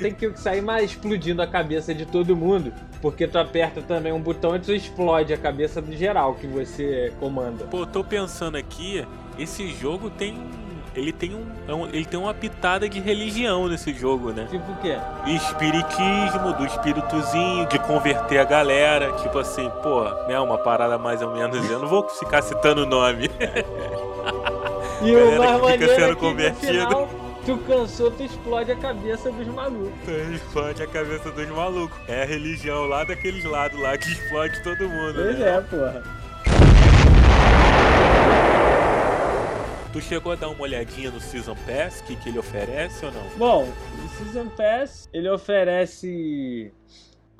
Tem 0.00 0.12
que 0.14 0.36
sair 0.38 0.60
mais 0.60 0.90
explodindo 0.90 1.40
a 1.40 1.46
cabeça 1.46 1.94
de 1.94 2.04
todo 2.04 2.36
mundo, 2.36 2.72
porque 3.00 3.26
tu 3.26 3.38
aperta 3.38 3.80
também 3.80 4.12
um 4.12 4.20
botão 4.20 4.54
e 4.54 4.60
tu 4.60 4.72
explode 4.72 5.32
a 5.32 5.36
cabeça 5.38 5.80
do 5.80 5.96
geral 5.96 6.34
que 6.34 6.46
você 6.46 7.10
comanda. 7.18 7.64
Pô, 7.64 7.86
tô 7.86 8.04
pensando 8.04 8.56
aqui, 8.56 9.04
esse 9.38 9.68
jogo 9.72 10.10
tem. 10.10 10.34
Ele 10.94 11.10
tem, 11.12 11.34
um, 11.34 11.46
é 11.66 11.72
um- 11.74 11.86
ele 11.86 12.04
tem 12.04 12.20
uma 12.20 12.34
pitada 12.34 12.86
de 12.88 13.00
religião 13.00 13.66
nesse 13.66 13.94
jogo, 13.94 14.30
né? 14.30 14.46
Tipo 14.50 14.72
o 14.72 14.76
quê? 14.76 14.96
Espiritismo, 15.26 16.52
do 16.52 16.66
espíritozinho, 16.66 17.66
de 17.66 17.78
converter 17.78 18.38
a 18.38 18.44
galera. 18.44 19.10
Tipo 19.12 19.38
assim, 19.38 19.70
pô, 19.82 20.04
né? 20.28 20.38
Uma 20.38 20.58
parada 20.58 20.98
mais 20.98 21.22
ou 21.22 21.30
menos. 21.32 21.70
Eu 21.70 21.78
não 21.78 21.88
vou 21.88 22.06
ficar 22.08 22.42
citando 22.42 22.82
o 22.82 22.86
nome. 22.86 23.30
E 25.02 25.12
Galera 25.12 25.26
o 25.26 25.32
que 25.32 25.38
mais 25.38 25.50
fica 25.50 25.62
maneiro 25.62 25.94
sendo 25.94 26.04
é 26.04 26.14
que 26.14 26.20
convertido. 26.20 26.72
final, 26.72 27.08
tu 27.44 27.58
cansou, 27.66 28.10
tu 28.10 28.22
explode 28.22 28.70
a 28.70 28.76
cabeça 28.76 29.32
dos 29.32 29.46
malucos. 29.48 30.08
explode 30.34 30.82
a 30.82 30.86
cabeça 30.86 31.30
dos 31.30 31.48
malucos. 31.48 31.98
É 32.06 32.22
a 32.22 32.26
religião 32.26 32.86
lá 32.86 33.02
daqueles 33.02 33.44
lados 33.44 33.80
lá 33.80 33.96
que 33.98 34.08
explode 34.12 34.62
todo 34.62 34.88
mundo. 34.88 35.14
Pois 35.14 35.38
né? 35.38 35.56
é, 35.56 35.60
porra. 35.62 36.21
Tu 39.92 40.00
chegou 40.00 40.32
a 40.32 40.36
dar 40.36 40.48
uma 40.48 40.62
olhadinha 40.62 41.10
no 41.10 41.20
Season 41.20 41.54
Pass, 41.66 42.00
o 42.00 42.04
que, 42.04 42.16
que 42.16 42.28
ele 42.30 42.38
oferece 42.38 43.04
ou 43.04 43.12
não? 43.12 43.22
Bom, 43.36 43.64
o 44.04 44.08
Season 44.16 44.48
Pass, 44.48 45.08
ele 45.12 45.28
oferece 45.28 46.72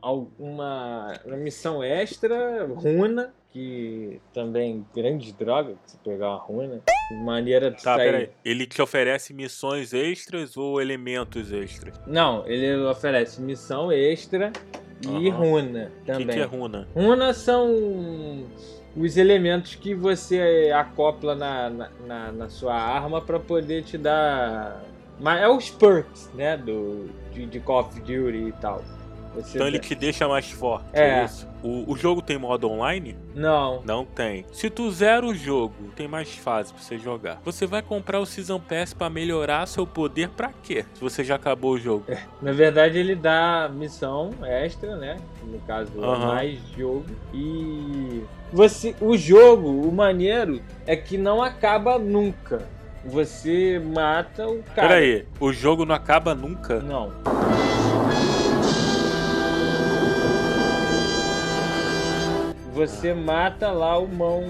alguma 0.02 1.18
uma 1.24 1.36
missão 1.36 1.82
extra, 1.82 2.66
runa, 2.66 3.32
que 3.50 4.20
também 4.34 4.84
grande 4.94 5.32
droga, 5.32 5.76
se 5.86 5.96
pegar 5.98 6.28
uma 6.30 6.38
runa. 6.38 6.82
Maneira 7.24 7.70
de 7.70 7.82
Tá, 7.82 7.96
sair. 7.96 8.10
peraí. 8.10 8.30
Ele 8.44 8.66
te 8.66 8.80
oferece 8.82 9.32
missões 9.34 9.92
extras 9.94 10.56
ou 10.56 10.80
elementos 10.80 11.52
extras? 11.52 11.94
Não, 12.06 12.46
ele 12.46 12.74
oferece 12.84 13.40
missão 13.40 13.90
extra 13.92 14.52
e 15.02 15.28
Aham. 15.30 15.36
runa 15.38 15.92
O 15.94 16.00
que, 16.00 16.06
também. 16.12 16.26
que 16.36 16.40
é 16.40 16.44
runa? 16.44 16.88
Runa 16.94 17.32
são 17.34 18.46
os 18.96 19.16
elementos 19.16 19.74
que 19.74 19.94
você 19.94 20.70
acopla 20.74 21.34
na, 21.34 21.70
na, 21.70 21.88
na- 22.06 22.32
na 22.32 22.48
sua 22.48 22.74
arma 22.74 23.20
para 23.20 23.38
poder 23.40 23.82
te 23.84 23.96
dar. 23.96 24.82
Mas 25.20 25.40
é 25.42 25.48
os 25.48 25.70
perks, 25.70 26.30
né? 26.34 26.56
Do, 26.56 27.08
de, 27.32 27.46
de 27.46 27.60
Call 27.60 27.80
of 27.80 28.00
Duty 28.00 28.48
e 28.48 28.52
tal. 28.60 28.82
Você 29.34 29.56
Então 29.56 29.66
ele 29.66 29.78
dá- 29.78 29.84
te 29.84 29.94
deixa 29.94 30.28
mais 30.28 30.50
forte. 30.50 30.86
É. 30.92 31.20
É. 31.20 31.24
isso? 31.24 31.48
O, 31.62 31.92
o 31.92 31.96
jogo 31.96 32.20
tem 32.20 32.36
modo 32.38 32.68
online? 32.68 33.16
Não. 33.34 33.82
Não 33.84 34.04
tem. 34.04 34.44
Se 34.52 34.68
tu 34.68 34.90
zera 34.90 35.24
o 35.24 35.32
jogo, 35.34 35.74
tem 35.94 36.08
mais 36.08 36.34
fase 36.36 36.72
pra 36.72 36.82
você 36.82 36.98
jogar. 36.98 37.40
Você 37.44 37.66
vai 37.66 37.80
comprar 37.80 38.18
o 38.18 38.26
Season 38.26 38.58
Pass 38.58 38.92
pra 38.92 39.08
melhorar 39.08 39.66
seu 39.66 39.86
poder 39.86 40.28
pra 40.30 40.50
quê? 40.62 40.84
Se 40.94 41.00
você 41.00 41.22
já 41.22 41.36
acabou 41.36 41.72
o 41.74 41.78
jogo. 41.78 42.04
Na 42.42 42.50
verdade, 42.52 42.98
ele 42.98 43.14
dá 43.14 43.70
missão 43.72 44.30
extra, 44.42 44.96
né? 44.96 45.16
No 45.44 45.58
caso, 45.60 45.92
Aham. 46.02 46.26
mais 46.26 46.58
jogo. 46.76 47.06
E 47.32 48.22
você, 48.52 48.94
o 49.00 49.16
jogo, 49.16 49.68
o 49.88 49.92
maneiro 49.92 50.60
é 50.86 50.96
que 50.96 51.16
não 51.16 51.40
acaba 51.42 51.96
nunca. 51.98 52.66
Você 53.04 53.80
mata 53.84 54.46
o 54.48 54.62
cara. 54.74 54.88
Pera 54.88 54.94
aí, 55.00 55.26
o 55.40 55.52
jogo 55.52 55.84
não 55.84 55.94
acaba 55.94 56.34
nunca? 56.34 56.80
Não. 56.80 57.10
Você 62.72 63.12
mata 63.14 63.70
lá 63.70 63.98
o 63.98 64.08
mão. 64.08 64.42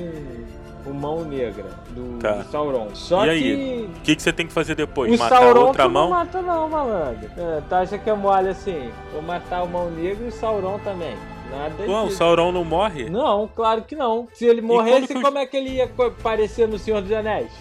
O 0.84 0.92
mão 0.92 1.24
negra 1.24 1.66
do, 1.90 2.18
Tá. 2.18 2.32
do 2.38 2.50
Sauron. 2.50 2.88
Só 2.92 3.24
E 3.26 3.30
aí? 3.30 3.40
que. 3.42 3.98
O 3.98 4.02
que, 4.02 4.16
que 4.16 4.22
você 4.22 4.32
tem 4.32 4.48
que 4.48 4.52
fazer 4.52 4.74
depois? 4.74 5.14
O 5.14 5.16
Matar 5.22 5.38
Sauron 5.38 5.66
outra 5.66 5.88
mão? 5.88 6.02
não 6.04 6.10
mata 6.10 6.42
não, 6.42 6.68
malandro. 6.68 7.30
É, 7.36 7.62
tu 7.68 7.72
acha 7.72 7.98
que 7.98 8.10
é 8.10 8.14
mole 8.14 8.48
assim? 8.48 8.90
Vou 9.12 9.22
matar 9.22 9.62
o 9.62 9.68
mão 9.68 9.88
negra 9.92 10.24
e 10.24 10.28
o 10.28 10.32
Sauron 10.32 10.80
também. 10.80 11.14
Nada 11.52 11.74
Ué, 11.88 12.02
o. 12.02 12.10
Sauron 12.10 12.50
não 12.50 12.64
morre? 12.64 13.08
Não, 13.08 13.48
claro 13.54 13.82
que 13.82 13.94
não. 13.94 14.26
Se 14.32 14.44
ele 14.44 14.60
morresse, 14.60 15.06
que 15.06 15.22
como 15.22 15.38
é 15.38 15.46
que 15.46 15.56
ele 15.56 15.70
ia 15.70 15.84
aparecer 15.84 16.66
no 16.66 16.78
Senhor 16.80 17.00
dos 17.00 17.12
Anéis? 17.12 17.52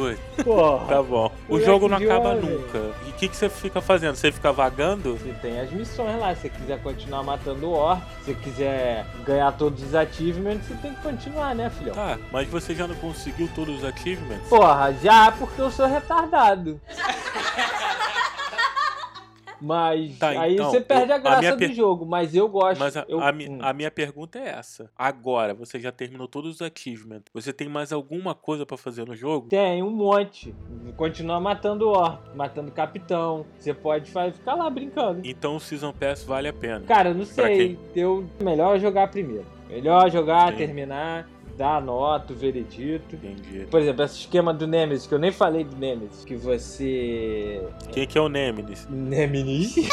Putz, 0.00 0.44
Porra. 0.44 0.86
tá 0.86 1.02
bom. 1.02 1.32
O 1.48 1.60
jogo 1.60 1.88
não 1.88 1.96
acaba 1.98 2.34
nunca. 2.34 2.78
E 3.06 3.10
o 3.10 3.12
que, 3.12 3.28
que 3.28 3.36
você 3.36 3.48
fica 3.48 3.80
fazendo? 3.80 4.16
Você 4.16 4.32
fica 4.32 4.52
vagando? 4.52 5.16
Você 5.16 5.32
tem 5.42 5.60
as 5.60 5.70
missões 5.70 6.18
lá. 6.18 6.34
Se 6.34 6.42
você 6.42 6.48
quiser 6.48 6.82
continuar 6.82 7.22
matando 7.22 7.66
o 7.68 7.72
orc, 7.72 8.02
se 8.24 8.32
você 8.32 8.34
quiser 8.34 9.06
ganhar 9.24 9.52
todos 9.52 9.82
os 9.82 9.94
achievements, 9.94 10.66
você 10.66 10.74
tem 10.74 10.94
que 10.94 11.02
continuar, 11.02 11.54
né, 11.54 11.70
filhão? 11.70 11.94
Tá, 11.94 12.18
mas 12.32 12.48
você 12.48 12.74
já 12.74 12.86
não 12.86 12.94
conseguiu 12.96 13.48
todos 13.54 13.78
os 13.78 13.84
achievements? 13.84 14.48
Porra, 14.48 14.92
já 15.02 15.32
porque 15.32 15.60
eu 15.60 15.70
sou 15.70 15.86
retardado. 15.86 16.80
Mas 19.60 20.18
Tá, 20.18 20.28
aí 20.30 20.54
então, 20.54 20.70
você 20.70 20.80
perde 20.80 21.08
eu- 21.10 21.12
a 21.12 21.16
a 21.16 21.18
graça 21.18 21.38
minha 21.40 21.52
do 21.52 21.58
per- 21.58 21.72
jogo. 21.74 22.06
Mas 22.06 22.34
eu 22.34 22.48
gosto. 22.48 22.78
Mas 22.80 22.96
a, 22.96 23.04
eu, 23.08 23.20
a 23.20 23.30
mi- 23.32 23.48
hum. 23.48 23.58
a 23.60 23.72
minha 23.72 23.90
pergunta 23.90 24.38
é 24.38 24.48
essa. 24.48 24.90
Agora, 24.96 25.52
você 25.54 25.78
já 25.78 25.92
terminou 25.92 26.26
todos 26.26 26.56
os 26.56 26.62
achievements. 26.62 27.24
Você 27.34 27.52
tem 27.52 27.68
mais 27.68 27.92
alguma 27.92 28.34
coisa 28.34 28.64
pra 28.64 28.76
fazer 28.76 29.06
no 29.06 29.14
jogo? 29.14 29.48
Tem 29.48 29.82
um 29.82 29.90
monte. 29.90 30.54
Continua 30.96 31.38
matando 31.40 31.88
orc, 31.88 32.18
matando 32.34 32.70
capitão. 32.70 33.44
Você 33.58 33.74
pode 33.74 34.10
ficar 34.10 34.54
lá 34.54 34.68
brincando. 34.70 35.20
Então 35.24 35.56
o 35.56 35.60
Season 35.60 35.92
Pass 35.92 36.22
vale 36.24 36.48
a 36.48 36.52
pena. 36.52 36.80
Cara, 36.86 37.12
não 37.14 37.24
sei. 37.24 37.78
Eu 37.94 38.24
melhor 38.42 38.78
jogar 38.78 39.08
primeiro. 39.10 39.44
Melhor 39.68 40.10
jogar, 40.10 40.50
Sim. 40.52 40.58
terminar, 40.58 41.28
a 41.68 41.80
nota, 41.80 42.32
o 42.32 42.36
veredito. 42.36 43.16
Entendi. 43.16 43.66
Por 43.70 43.80
exemplo, 43.80 44.04
esse 44.04 44.20
esquema 44.20 44.52
do 44.52 44.66
Nemesis, 44.66 45.06
que 45.06 45.14
eu 45.14 45.18
nem 45.18 45.32
falei 45.32 45.64
do 45.64 45.76
Nemesis, 45.76 46.24
que 46.24 46.34
você. 46.36 47.62
Quem 47.92 48.06
que 48.06 48.18
é 48.18 48.20
o 48.20 48.28
Nemesis? 48.28 48.86
Nemesis? 48.90 49.88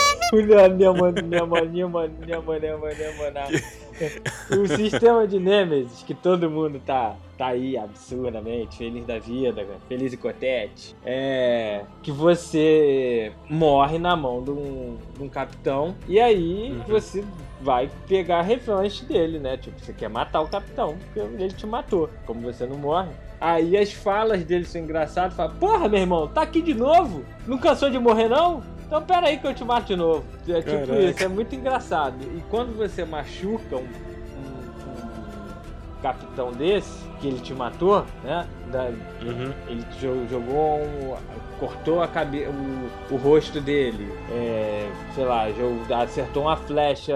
O 4.51 4.67
sistema 4.67 5.25
de 5.27 5.39
Nemesis, 5.39 6.03
que 6.03 6.13
todo 6.13 6.49
mundo 6.49 6.79
tá, 6.85 7.15
tá 7.37 7.47
aí 7.47 7.75
absurdamente, 7.77 8.77
feliz 8.77 9.05
da 9.05 9.17
vida, 9.17 9.65
feliz 9.87 10.13
e 10.13 10.17
cotete, 10.17 10.95
é 11.05 11.81
que 12.03 12.11
você 12.11 13.31
morre 13.49 13.97
na 13.97 14.15
mão 14.15 14.43
de 14.43 14.51
um, 14.51 14.97
de 15.17 15.23
um 15.23 15.29
capitão 15.29 15.95
e 16.07 16.19
aí 16.19 16.71
Uhum. 16.71 16.83
você 16.87 17.23
vai 17.67 17.89
pegar 18.07 18.39
a 18.39 18.41
revanche 18.41 19.03
dele, 19.03 19.39
né? 19.39 19.57
Tipo, 19.57 19.77
você 19.77 19.91
quer 19.91 20.09
matar 20.09 20.39
o 20.39 20.47
capitão, 20.47 20.95
porque 21.13 21.19
ele 21.19 21.51
te 21.51 21.67
matou. 21.67 22.09
Como 22.25 22.39
você 22.39 22.65
não 22.65 22.77
morre. 22.77 23.09
Aí 23.41 23.75
as 23.77 23.91
falas 23.91 24.41
dele 24.45 24.63
são 24.63 24.79
engraçadas, 24.81 25.35
fala, 25.35 25.49
porra, 25.51 25.89
meu 25.89 25.99
irmão, 25.99 26.29
tá 26.29 26.43
aqui 26.43 26.61
de 26.61 26.73
novo? 26.73 27.25
Não 27.45 27.57
cansou 27.57 27.89
de 27.89 27.99
morrer, 27.99 28.29
não? 28.29 28.63
Então 28.85 29.01
pera 29.03 29.27
aí 29.27 29.37
que 29.37 29.45
eu 29.45 29.53
te 29.53 29.65
mato 29.65 29.87
de 29.87 29.97
novo. 29.97 30.23
É 30.47 30.61
tipo 30.61 30.87
Caraca. 30.87 30.99
isso, 31.01 31.23
é 31.23 31.27
muito 31.27 31.53
engraçado. 31.53 32.15
E 32.23 32.41
quando 32.49 32.73
você 32.77 33.03
machuca 33.03 33.75
um, 33.75 33.79
um- 33.81 35.97
um 35.97 36.01
capitão 36.01 36.53
desse, 36.53 37.05
que 37.19 37.27
ele 37.27 37.39
te 37.39 37.53
matou, 37.53 38.05
né? 38.23 38.45
Da- 38.71 38.89
Uhum. 39.21 39.51
ele 39.67 39.83
jo- 39.99 40.27
jogou 40.29 40.79
um. 40.81 41.15
cortou 41.59 42.03
a 42.03 42.07
cabe 42.07 42.45
o, 42.45 43.15
o 43.15 43.17
rosto 43.17 43.59
dele, 43.59 44.07
é, 44.31 44.87
sei 45.15 45.25
lá, 45.25 45.49
jo- 45.49 45.81
acertou 45.95 46.43
uma 46.43 46.55
flecha 46.55 47.15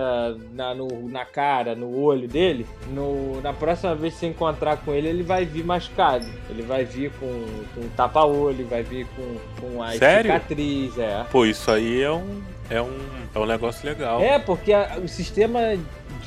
na, 0.51 0.73
no- 0.73 1.07
na 1.09 1.23
cara, 1.25 1.75
no 1.75 1.95
olho 2.01 2.27
dele. 2.27 2.65
No, 2.91 3.39
na 3.41 3.53
próxima 3.53 3.93
vez 3.93 4.15
que 4.15 4.21
você 4.21 4.25
encontrar 4.27 4.77
com 4.77 4.93
ele, 4.93 5.07
ele 5.09 5.21
vai 5.21 5.45
vir 5.45 5.63
machucado. 5.63 6.25
Ele 6.49 6.63
vai 6.63 6.83
vir 6.83 7.11
com, 7.19 7.27
com 7.75 7.87
tapa-olho, 7.95 8.65
vai 8.67 8.81
vir 8.81 9.05
com, 9.15 9.37
com 9.61 9.83
a 9.83 9.91
Sério? 9.91 10.31
cicatriz, 10.33 10.97
é. 10.97 11.23
Pô, 11.31 11.45
isso 11.45 11.69
aí 11.69 12.01
é 12.01 12.11
um, 12.11 12.41
é 12.67 12.81
um, 12.81 12.97
é 13.35 13.37
um 13.39 13.45
negócio 13.45 13.87
legal. 13.87 14.19
É, 14.21 14.39
porque 14.39 14.73
a- 14.73 14.97
o 15.03 15.07
sistema 15.07 15.59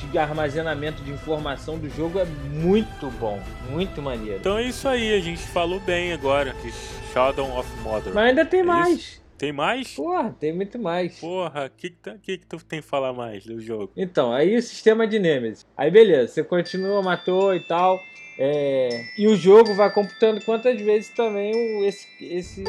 de 0.07 0.17
armazenamento 0.17 1.03
de 1.03 1.11
informação 1.11 1.77
do 1.77 1.89
jogo 1.89 2.19
é 2.19 2.25
muito 2.25 3.09
bom, 3.11 3.41
muito 3.69 4.01
maneiro. 4.01 4.39
Então 4.39 4.57
é 4.57 4.63
isso 4.63 4.87
aí, 4.87 5.13
a 5.13 5.19
gente 5.19 5.41
falou 5.41 5.79
bem 5.79 6.11
agora 6.13 6.53
de 6.61 6.71
Shadow 7.13 7.57
of 7.57 7.69
Mordor. 7.81 8.13
Mas 8.13 8.29
ainda 8.29 8.45
tem 8.45 8.59
É 8.61 8.63
mais. 8.63 9.23
Tem 9.37 9.51
mais? 9.51 9.93
Porra, 9.93 10.33
tem 10.39 10.53
muito 10.55 10.79
mais. 10.79 11.19
Porra, 11.19 11.65
o 11.65 11.69
que, 11.69 11.89
que, 11.89 11.97
tá- 11.97 12.15
que, 12.21 12.37
que 12.37 12.45
tu 12.45 12.57
tem 12.63 12.79
que 12.81 12.87
falar 12.87 13.11
mais 13.11 13.45
do 13.45 13.59
jogo? 13.59 13.91
Então, 13.97 14.31
aí 14.31 14.55
o 14.55 14.61
sistema 14.61 15.05
de 15.05 15.19
Nemesis. 15.19 15.65
Aí 15.75 15.91
beleza, 15.91 16.31
você 16.33 16.43
continua, 16.43 17.01
matou 17.03 17.53
e 17.53 17.59
tal. 17.59 17.99
é, 18.39 18.87
E 19.17 19.27
o 19.27 19.35
jogo 19.35 19.73
vai 19.75 19.91
computando 19.93 20.39
quantas 20.45 20.79
vezes 20.79 21.09
também 21.09 21.53
o- 21.53 21.83
esse, 21.85 22.07
esse 22.21 22.63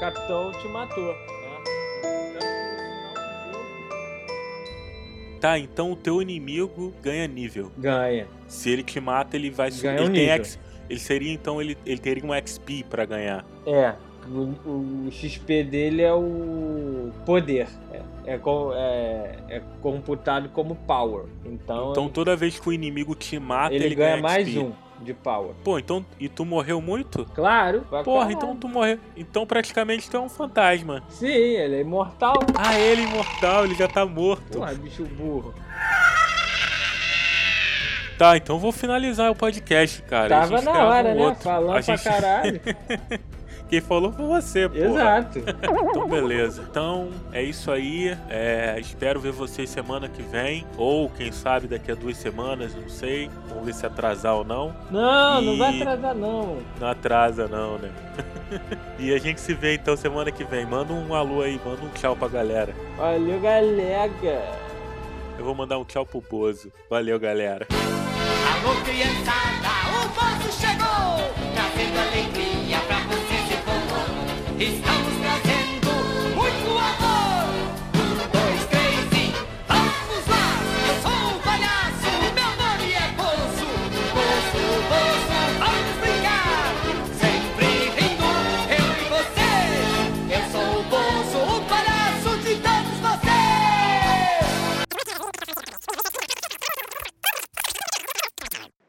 capitão 0.00 0.50
te 0.52 0.66
matou. 0.68 1.14
Tá, 5.40 5.58
então 5.58 5.92
o 5.92 5.96
teu 5.96 6.20
inimigo 6.20 6.92
ganha 7.02 7.26
nível. 7.26 7.72
Ganha. 7.78 8.26
Se 8.46 8.68
ele 8.70 8.82
te 8.82 9.00
mata, 9.00 9.36
ele 9.36 9.50
vai 9.50 9.70
subir. 9.70 9.82
Ganha 9.84 10.02
um 10.02 10.04
Ele 10.04 10.18
nível. 10.20 10.34
X. 10.34 10.58
Ele 10.88 10.98
seria 11.00 11.32
então, 11.32 11.60
ele, 11.62 11.78
ele 11.86 11.98
teria 11.98 12.24
um 12.24 12.34
XP 12.34 12.84
pra 12.90 13.04
ganhar. 13.04 13.44
É. 13.64 13.94
O, 14.28 15.06
o 15.06 15.08
XP 15.10 15.64
dele 15.64 16.02
é 16.02 16.12
o 16.12 17.10
poder. 17.24 17.68
É, 17.92 18.02
é, 18.34 18.40
é- 18.74 19.36
é 19.56 19.62
computado 19.80 20.48
como 20.50 20.74
power. 20.74 21.24
Então, 21.44 21.90
Então 21.92 22.08
toda 22.08 22.36
vez 22.36 22.58
que 22.60 22.68
o 22.68 22.72
inimigo 22.72 23.14
te 23.14 23.38
mata, 23.38 23.74
ele, 23.74 23.86
ele, 23.86 23.94
ganha 23.94 24.16
XP. 24.16 24.22
mais 24.22 24.56
um 24.56 24.72
de 25.00 25.14
power. 25.14 25.52
Pô, 25.64 25.78
então. 25.78 26.04
E 26.18 26.28
tu 26.28 26.44
morreu 26.44 26.80
muito? 26.80 27.24
Claro. 27.34 27.82
pra 27.88 28.02
Porra, 28.02 28.26
caralho. 28.26 28.36
então 28.36 28.56
tu 28.56 28.68
morreu. 28.68 28.98
Então 29.16 29.46
praticamente 29.46 30.08
tu 30.10 30.16
é 30.16 30.20
um 30.20 30.28
fantasma. 30.28 31.02
Sim, 31.08 31.26
ele 31.26 31.76
é 31.76 31.80
imortal. 31.80 32.34
Ah, 32.56 32.78
ele 32.78 33.02
é 33.02 33.04
imortal, 33.04 33.64
ele 33.64 33.74
já 33.74 33.88
tá 33.88 34.04
morto. 34.06 34.58
Porra, 34.58 34.74
bicho 34.74 35.04
burro. 35.04 35.54
Tá, 38.18 38.36
então 38.36 38.58
vou 38.58 38.70
finalizar 38.70 39.30
o 39.30 39.34
podcast, 39.34 40.02
cara. 40.02 40.28
Tava 40.28 40.60
na 40.60 40.84
hora, 40.84 41.08
um 41.08 41.14
né? 41.14 41.22
outro. 41.26 41.42
Falando 41.42 41.70
A 41.70 41.72
pra 41.72 41.80
gente- 41.80 42.04
caralho. 42.04 42.60
Quem 43.70 43.80
falou 43.80 44.12
foi 44.12 44.26
você, 44.26 44.68
pô. 44.68 44.76
Exato. 44.76 45.38
Então, 45.38 46.08
beleza. 46.08 46.64
Então, 46.68 47.08
é 47.32 47.40
isso 47.40 47.70
aí. 47.70 48.16
É, 48.28 48.76
espero 48.80 49.20
ver 49.20 49.30
vocês 49.30 49.70
semana 49.70 50.08
que 50.08 50.22
vem. 50.22 50.66
Ou, 50.76 51.08
quem 51.08 51.30
sabe, 51.30 51.68
daqui 51.68 51.92
a 51.92 51.94
duas 51.94 52.16
semanas, 52.16 52.74
não 52.74 52.88
sei. 52.88 53.30
Vamos 53.48 53.64
ver 53.64 53.74
se 53.74 53.86
atrasar 53.86 54.34
ou 54.34 54.44
não. 54.44 54.74
Não, 54.90 55.40
não 55.40 55.54
E- 55.54 55.58
vai 55.58 55.76
atrasar 55.80 56.14
não. 56.16 56.58
Não 56.80 56.88
atrasa, 56.88 57.46
não, 57.46 57.78
né? 57.78 57.90
e 58.98 59.14
a 59.14 59.18
gente 59.18 59.40
se 59.40 59.54
vê 59.54 59.74
então 59.74 59.96
semana 59.96 60.32
que 60.32 60.42
vem. 60.42 60.66
Manda 60.66 60.92
um 60.92 61.14
alô 61.14 61.40
aí, 61.42 61.60
manda 61.64 61.80
um 61.82 61.90
tchau 61.90 62.16
pra 62.16 62.26
galera. 62.26 62.74
Valeu, 62.96 63.38
galera. 63.40 64.10
Eu 65.38 65.44
vou 65.44 65.54
mandar 65.54 65.78
um 65.78 65.84
tchau 65.84 66.04
pro 66.04 66.20
Bozo. 66.20 66.72
Valeu, 66.90 67.20
galera. 67.20 67.68
Alô, 67.70 68.74
criançada, 68.82 69.70
o 69.96 70.08
povo 70.10 70.52
chegou, 70.52 71.54
trazendo 71.54 71.98
alegria 71.98 72.39
Estamos 74.60 75.16
trazendo 75.22 75.88
muito 76.34 76.68
amor. 76.68 77.48
Um, 77.96 78.12
dois, 78.30 78.60
três 78.68 79.08
e 79.16 79.32
vamos 79.66 80.24
lá! 80.28 80.46
Eu 80.86 80.94
sou 81.00 81.20
o 81.34 81.40
palhaço, 81.42 82.12
meu 82.34 82.50
nome 82.60 82.92
é 82.92 83.08
Bozo. 83.16 83.68
Bozo, 84.12 84.64
Bozo, 84.90 85.40
vamos 85.58 85.96
brincar. 86.02 86.76
Sempre 87.16 87.68
rindo, 87.96 88.30
eu 88.76 88.88
e 89.00 89.04
você. 89.08 89.50
Eu 90.36 90.44
sou 90.52 90.68
o 90.78 90.82
Bozo, 90.90 91.40
o 91.56 91.58
palhaço 91.66 92.30
de 92.40 92.54
todos 92.60 92.96
vocês. 93.00 93.40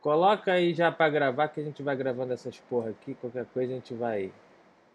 Coloca 0.02 0.52
aí 0.52 0.74
já 0.74 0.92
pra 0.92 1.08
gravar 1.08 1.48
que 1.48 1.62
a 1.62 1.64
gente 1.64 1.82
vai 1.82 1.96
gravando 1.96 2.34
essas 2.34 2.58
porra 2.70 2.90
aqui. 2.90 3.14
Qualquer 3.16 3.46
coisa 3.46 3.72
a 3.72 3.76
gente 3.76 3.94
vai 3.94 4.34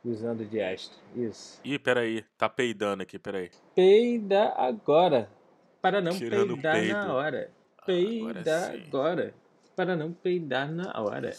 usando 0.05 0.45
de 0.45 0.59
extra. 0.59 0.97
Isso. 1.15 1.61
Ih, 1.65 1.79
peraí. 1.79 2.25
Tá 2.39 2.49
peidando 2.49 3.03
aqui, 3.03 3.19
peraí. 3.19 3.51
Peida 3.75 4.53
agora. 4.57 5.29
Para 5.81 6.01
não 6.01 6.13
Tirando 6.13 6.55
peidar 6.55 6.75
peido. 6.75 6.93
na 6.93 7.15
hora. 7.15 7.39
Agora 7.39 7.53
Peida 7.87 8.61
sim. 8.73 8.85
agora. 8.87 9.35
Para 9.75 9.97
não 9.97 10.13
peidar 10.13 10.71
na 10.73 11.01
hora. 11.01 11.33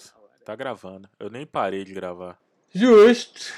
Tá 0.46 0.56
gravando. 0.56 1.10
Eu 1.20 1.30
nem 1.30 1.46
parei 1.46 1.84
de 1.84 1.93
gravar. 1.93 2.38
Justo. 2.74 3.54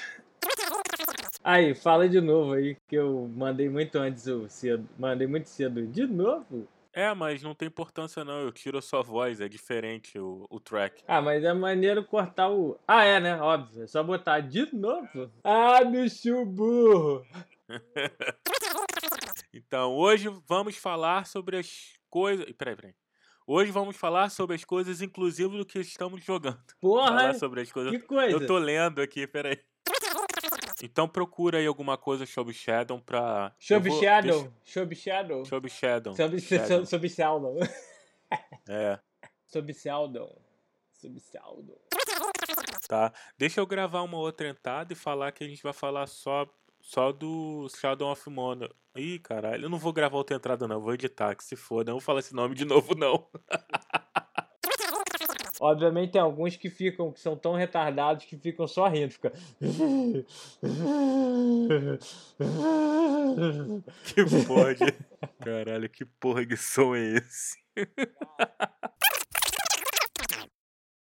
Aí, 1.43 1.73
fala 1.73 2.07
de 2.07 2.19
novo 2.19 2.53
aí, 2.53 2.75
que 2.87 2.95
eu 2.95 3.29
mandei 3.35 3.69
muito 3.69 3.97
antes 3.97 4.27
o 4.27 4.47
cedo. 4.49 4.87
Mandei 4.97 5.27
muito 5.27 5.47
cedo. 5.47 5.85
De 5.87 6.05
novo? 6.05 6.67
É, 6.91 7.13
mas 7.13 7.43
não 7.43 7.53
tem 7.53 7.67
importância 7.67 8.23
não. 8.25 8.39
Eu 8.39 8.51
tiro 8.51 8.77
a 8.77 8.81
sua 8.81 9.01
voz. 9.01 9.39
É 9.39 9.47
diferente 9.47 10.17
o, 10.17 10.45
o 10.49 10.59
track. 10.59 11.03
Ah, 11.07 11.21
mas 11.21 11.43
é 11.43 11.53
maneiro 11.53 12.03
cortar 12.03 12.49
o. 12.49 12.79
Ah, 12.87 13.03
é, 13.05 13.19
né? 13.19 13.39
Óbvio. 13.39 13.83
É 13.83 13.87
só 13.87 14.01
botar 14.03 14.39
de 14.39 14.73
novo. 14.75 15.31
Ah, 15.43 15.83
bicho 15.83 16.45
burro. 16.45 17.25
Então, 19.51 19.95
hoje 19.95 20.29
vamos 20.47 20.77
falar 20.77 21.25
sobre 21.25 21.57
as 21.57 21.93
coisas. 22.09 22.45
Peraí, 22.57 22.75
peraí. 22.75 22.93
Hoje 23.47 23.71
vamos 23.71 23.95
falar 23.97 24.29
sobre 24.29 24.55
as 24.55 24.63
coisas 24.63 25.01
inclusivas 25.01 25.57
do 25.57 25.65
que 25.65 25.79
estamos 25.79 26.23
jogando. 26.23 26.59
Porra, 26.79 27.07
Falar 27.07 27.33
sobre 27.33 27.61
as 27.61 27.71
coisas. 27.71 27.91
que 27.91 27.99
coisa. 28.07 28.31
Eu 28.31 28.45
tô 28.45 28.59
lendo 28.59 29.01
aqui, 29.01 29.25
peraí. 29.25 29.59
Então 30.81 31.07
procura 31.07 31.57
aí 31.57 31.67
alguma 31.67 31.97
coisa 31.97 32.25
sobre 32.25 32.53
Shadow 32.53 32.99
pra. 33.01 33.53
Sobre 33.59 33.89
vou- 33.89 33.99
Shadow. 34.01 34.53
Sobre 34.63 34.95
Shadow. 34.95 35.45
Sobre 35.45 35.69
Shadow. 35.69 36.15
Sobre, 36.15 36.39
Shadow. 36.41 36.85
sobre 36.85 37.09
Sheldon. 37.09 37.57
É, 38.69 38.99
Sobre 39.47 39.73
Sheldon. 39.73 40.29
Sobre 40.93 41.19
Sheldon. 41.19 41.75
tá. 42.87 43.11
Deixa 43.37 43.59
eu 43.59 43.65
gravar 43.65 44.03
uma 44.03 44.17
outra 44.17 44.47
entrada 44.47 44.93
e 44.93 44.95
falar 44.95 45.31
que 45.31 45.43
a 45.43 45.47
gente 45.47 45.63
vai 45.63 45.73
falar 45.73 46.05
só, 46.05 46.47
só 46.79 47.11
do 47.11 47.67
Shadow 47.75 48.11
of 48.11 48.29
Mordor. 48.29 48.71
Ih, 48.95 49.17
caralho, 49.19 49.65
eu 49.65 49.69
não 49.69 49.79
vou 49.79 49.91
gravar 49.93 50.17
outra 50.17 50.35
entrada 50.35 50.67
não, 50.67 50.79
vou 50.79 50.93
editar, 50.93 51.33
que 51.35 51.43
se 51.43 51.55
foda. 51.55 51.89
Eu 51.89 51.93
não 51.93 51.99
vou 51.99 52.05
falar 52.05 52.19
esse 52.19 52.35
nome 52.35 52.53
de 52.53 52.65
novo 52.65 52.93
não. 52.95 53.27
Obviamente 55.59 56.11
tem 56.11 56.21
alguns 56.21 56.55
que 56.55 56.69
ficam, 56.69 57.11
que 57.11 57.19
são 57.19 57.35
tão 57.35 57.53
retardados 57.53 58.25
que 58.25 58.37
ficam 58.37 58.67
só 58.67 58.87
rindo. 58.87 59.11
Fica... 59.11 59.33
Que 64.05 64.23
porra 64.45 64.75
de... 64.75 64.93
Caralho, 65.39 65.89
que 65.89 66.05
porra 66.05 66.45
de 66.45 66.55
som 66.55 66.95
é 66.95 67.17
esse? 67.17 67.57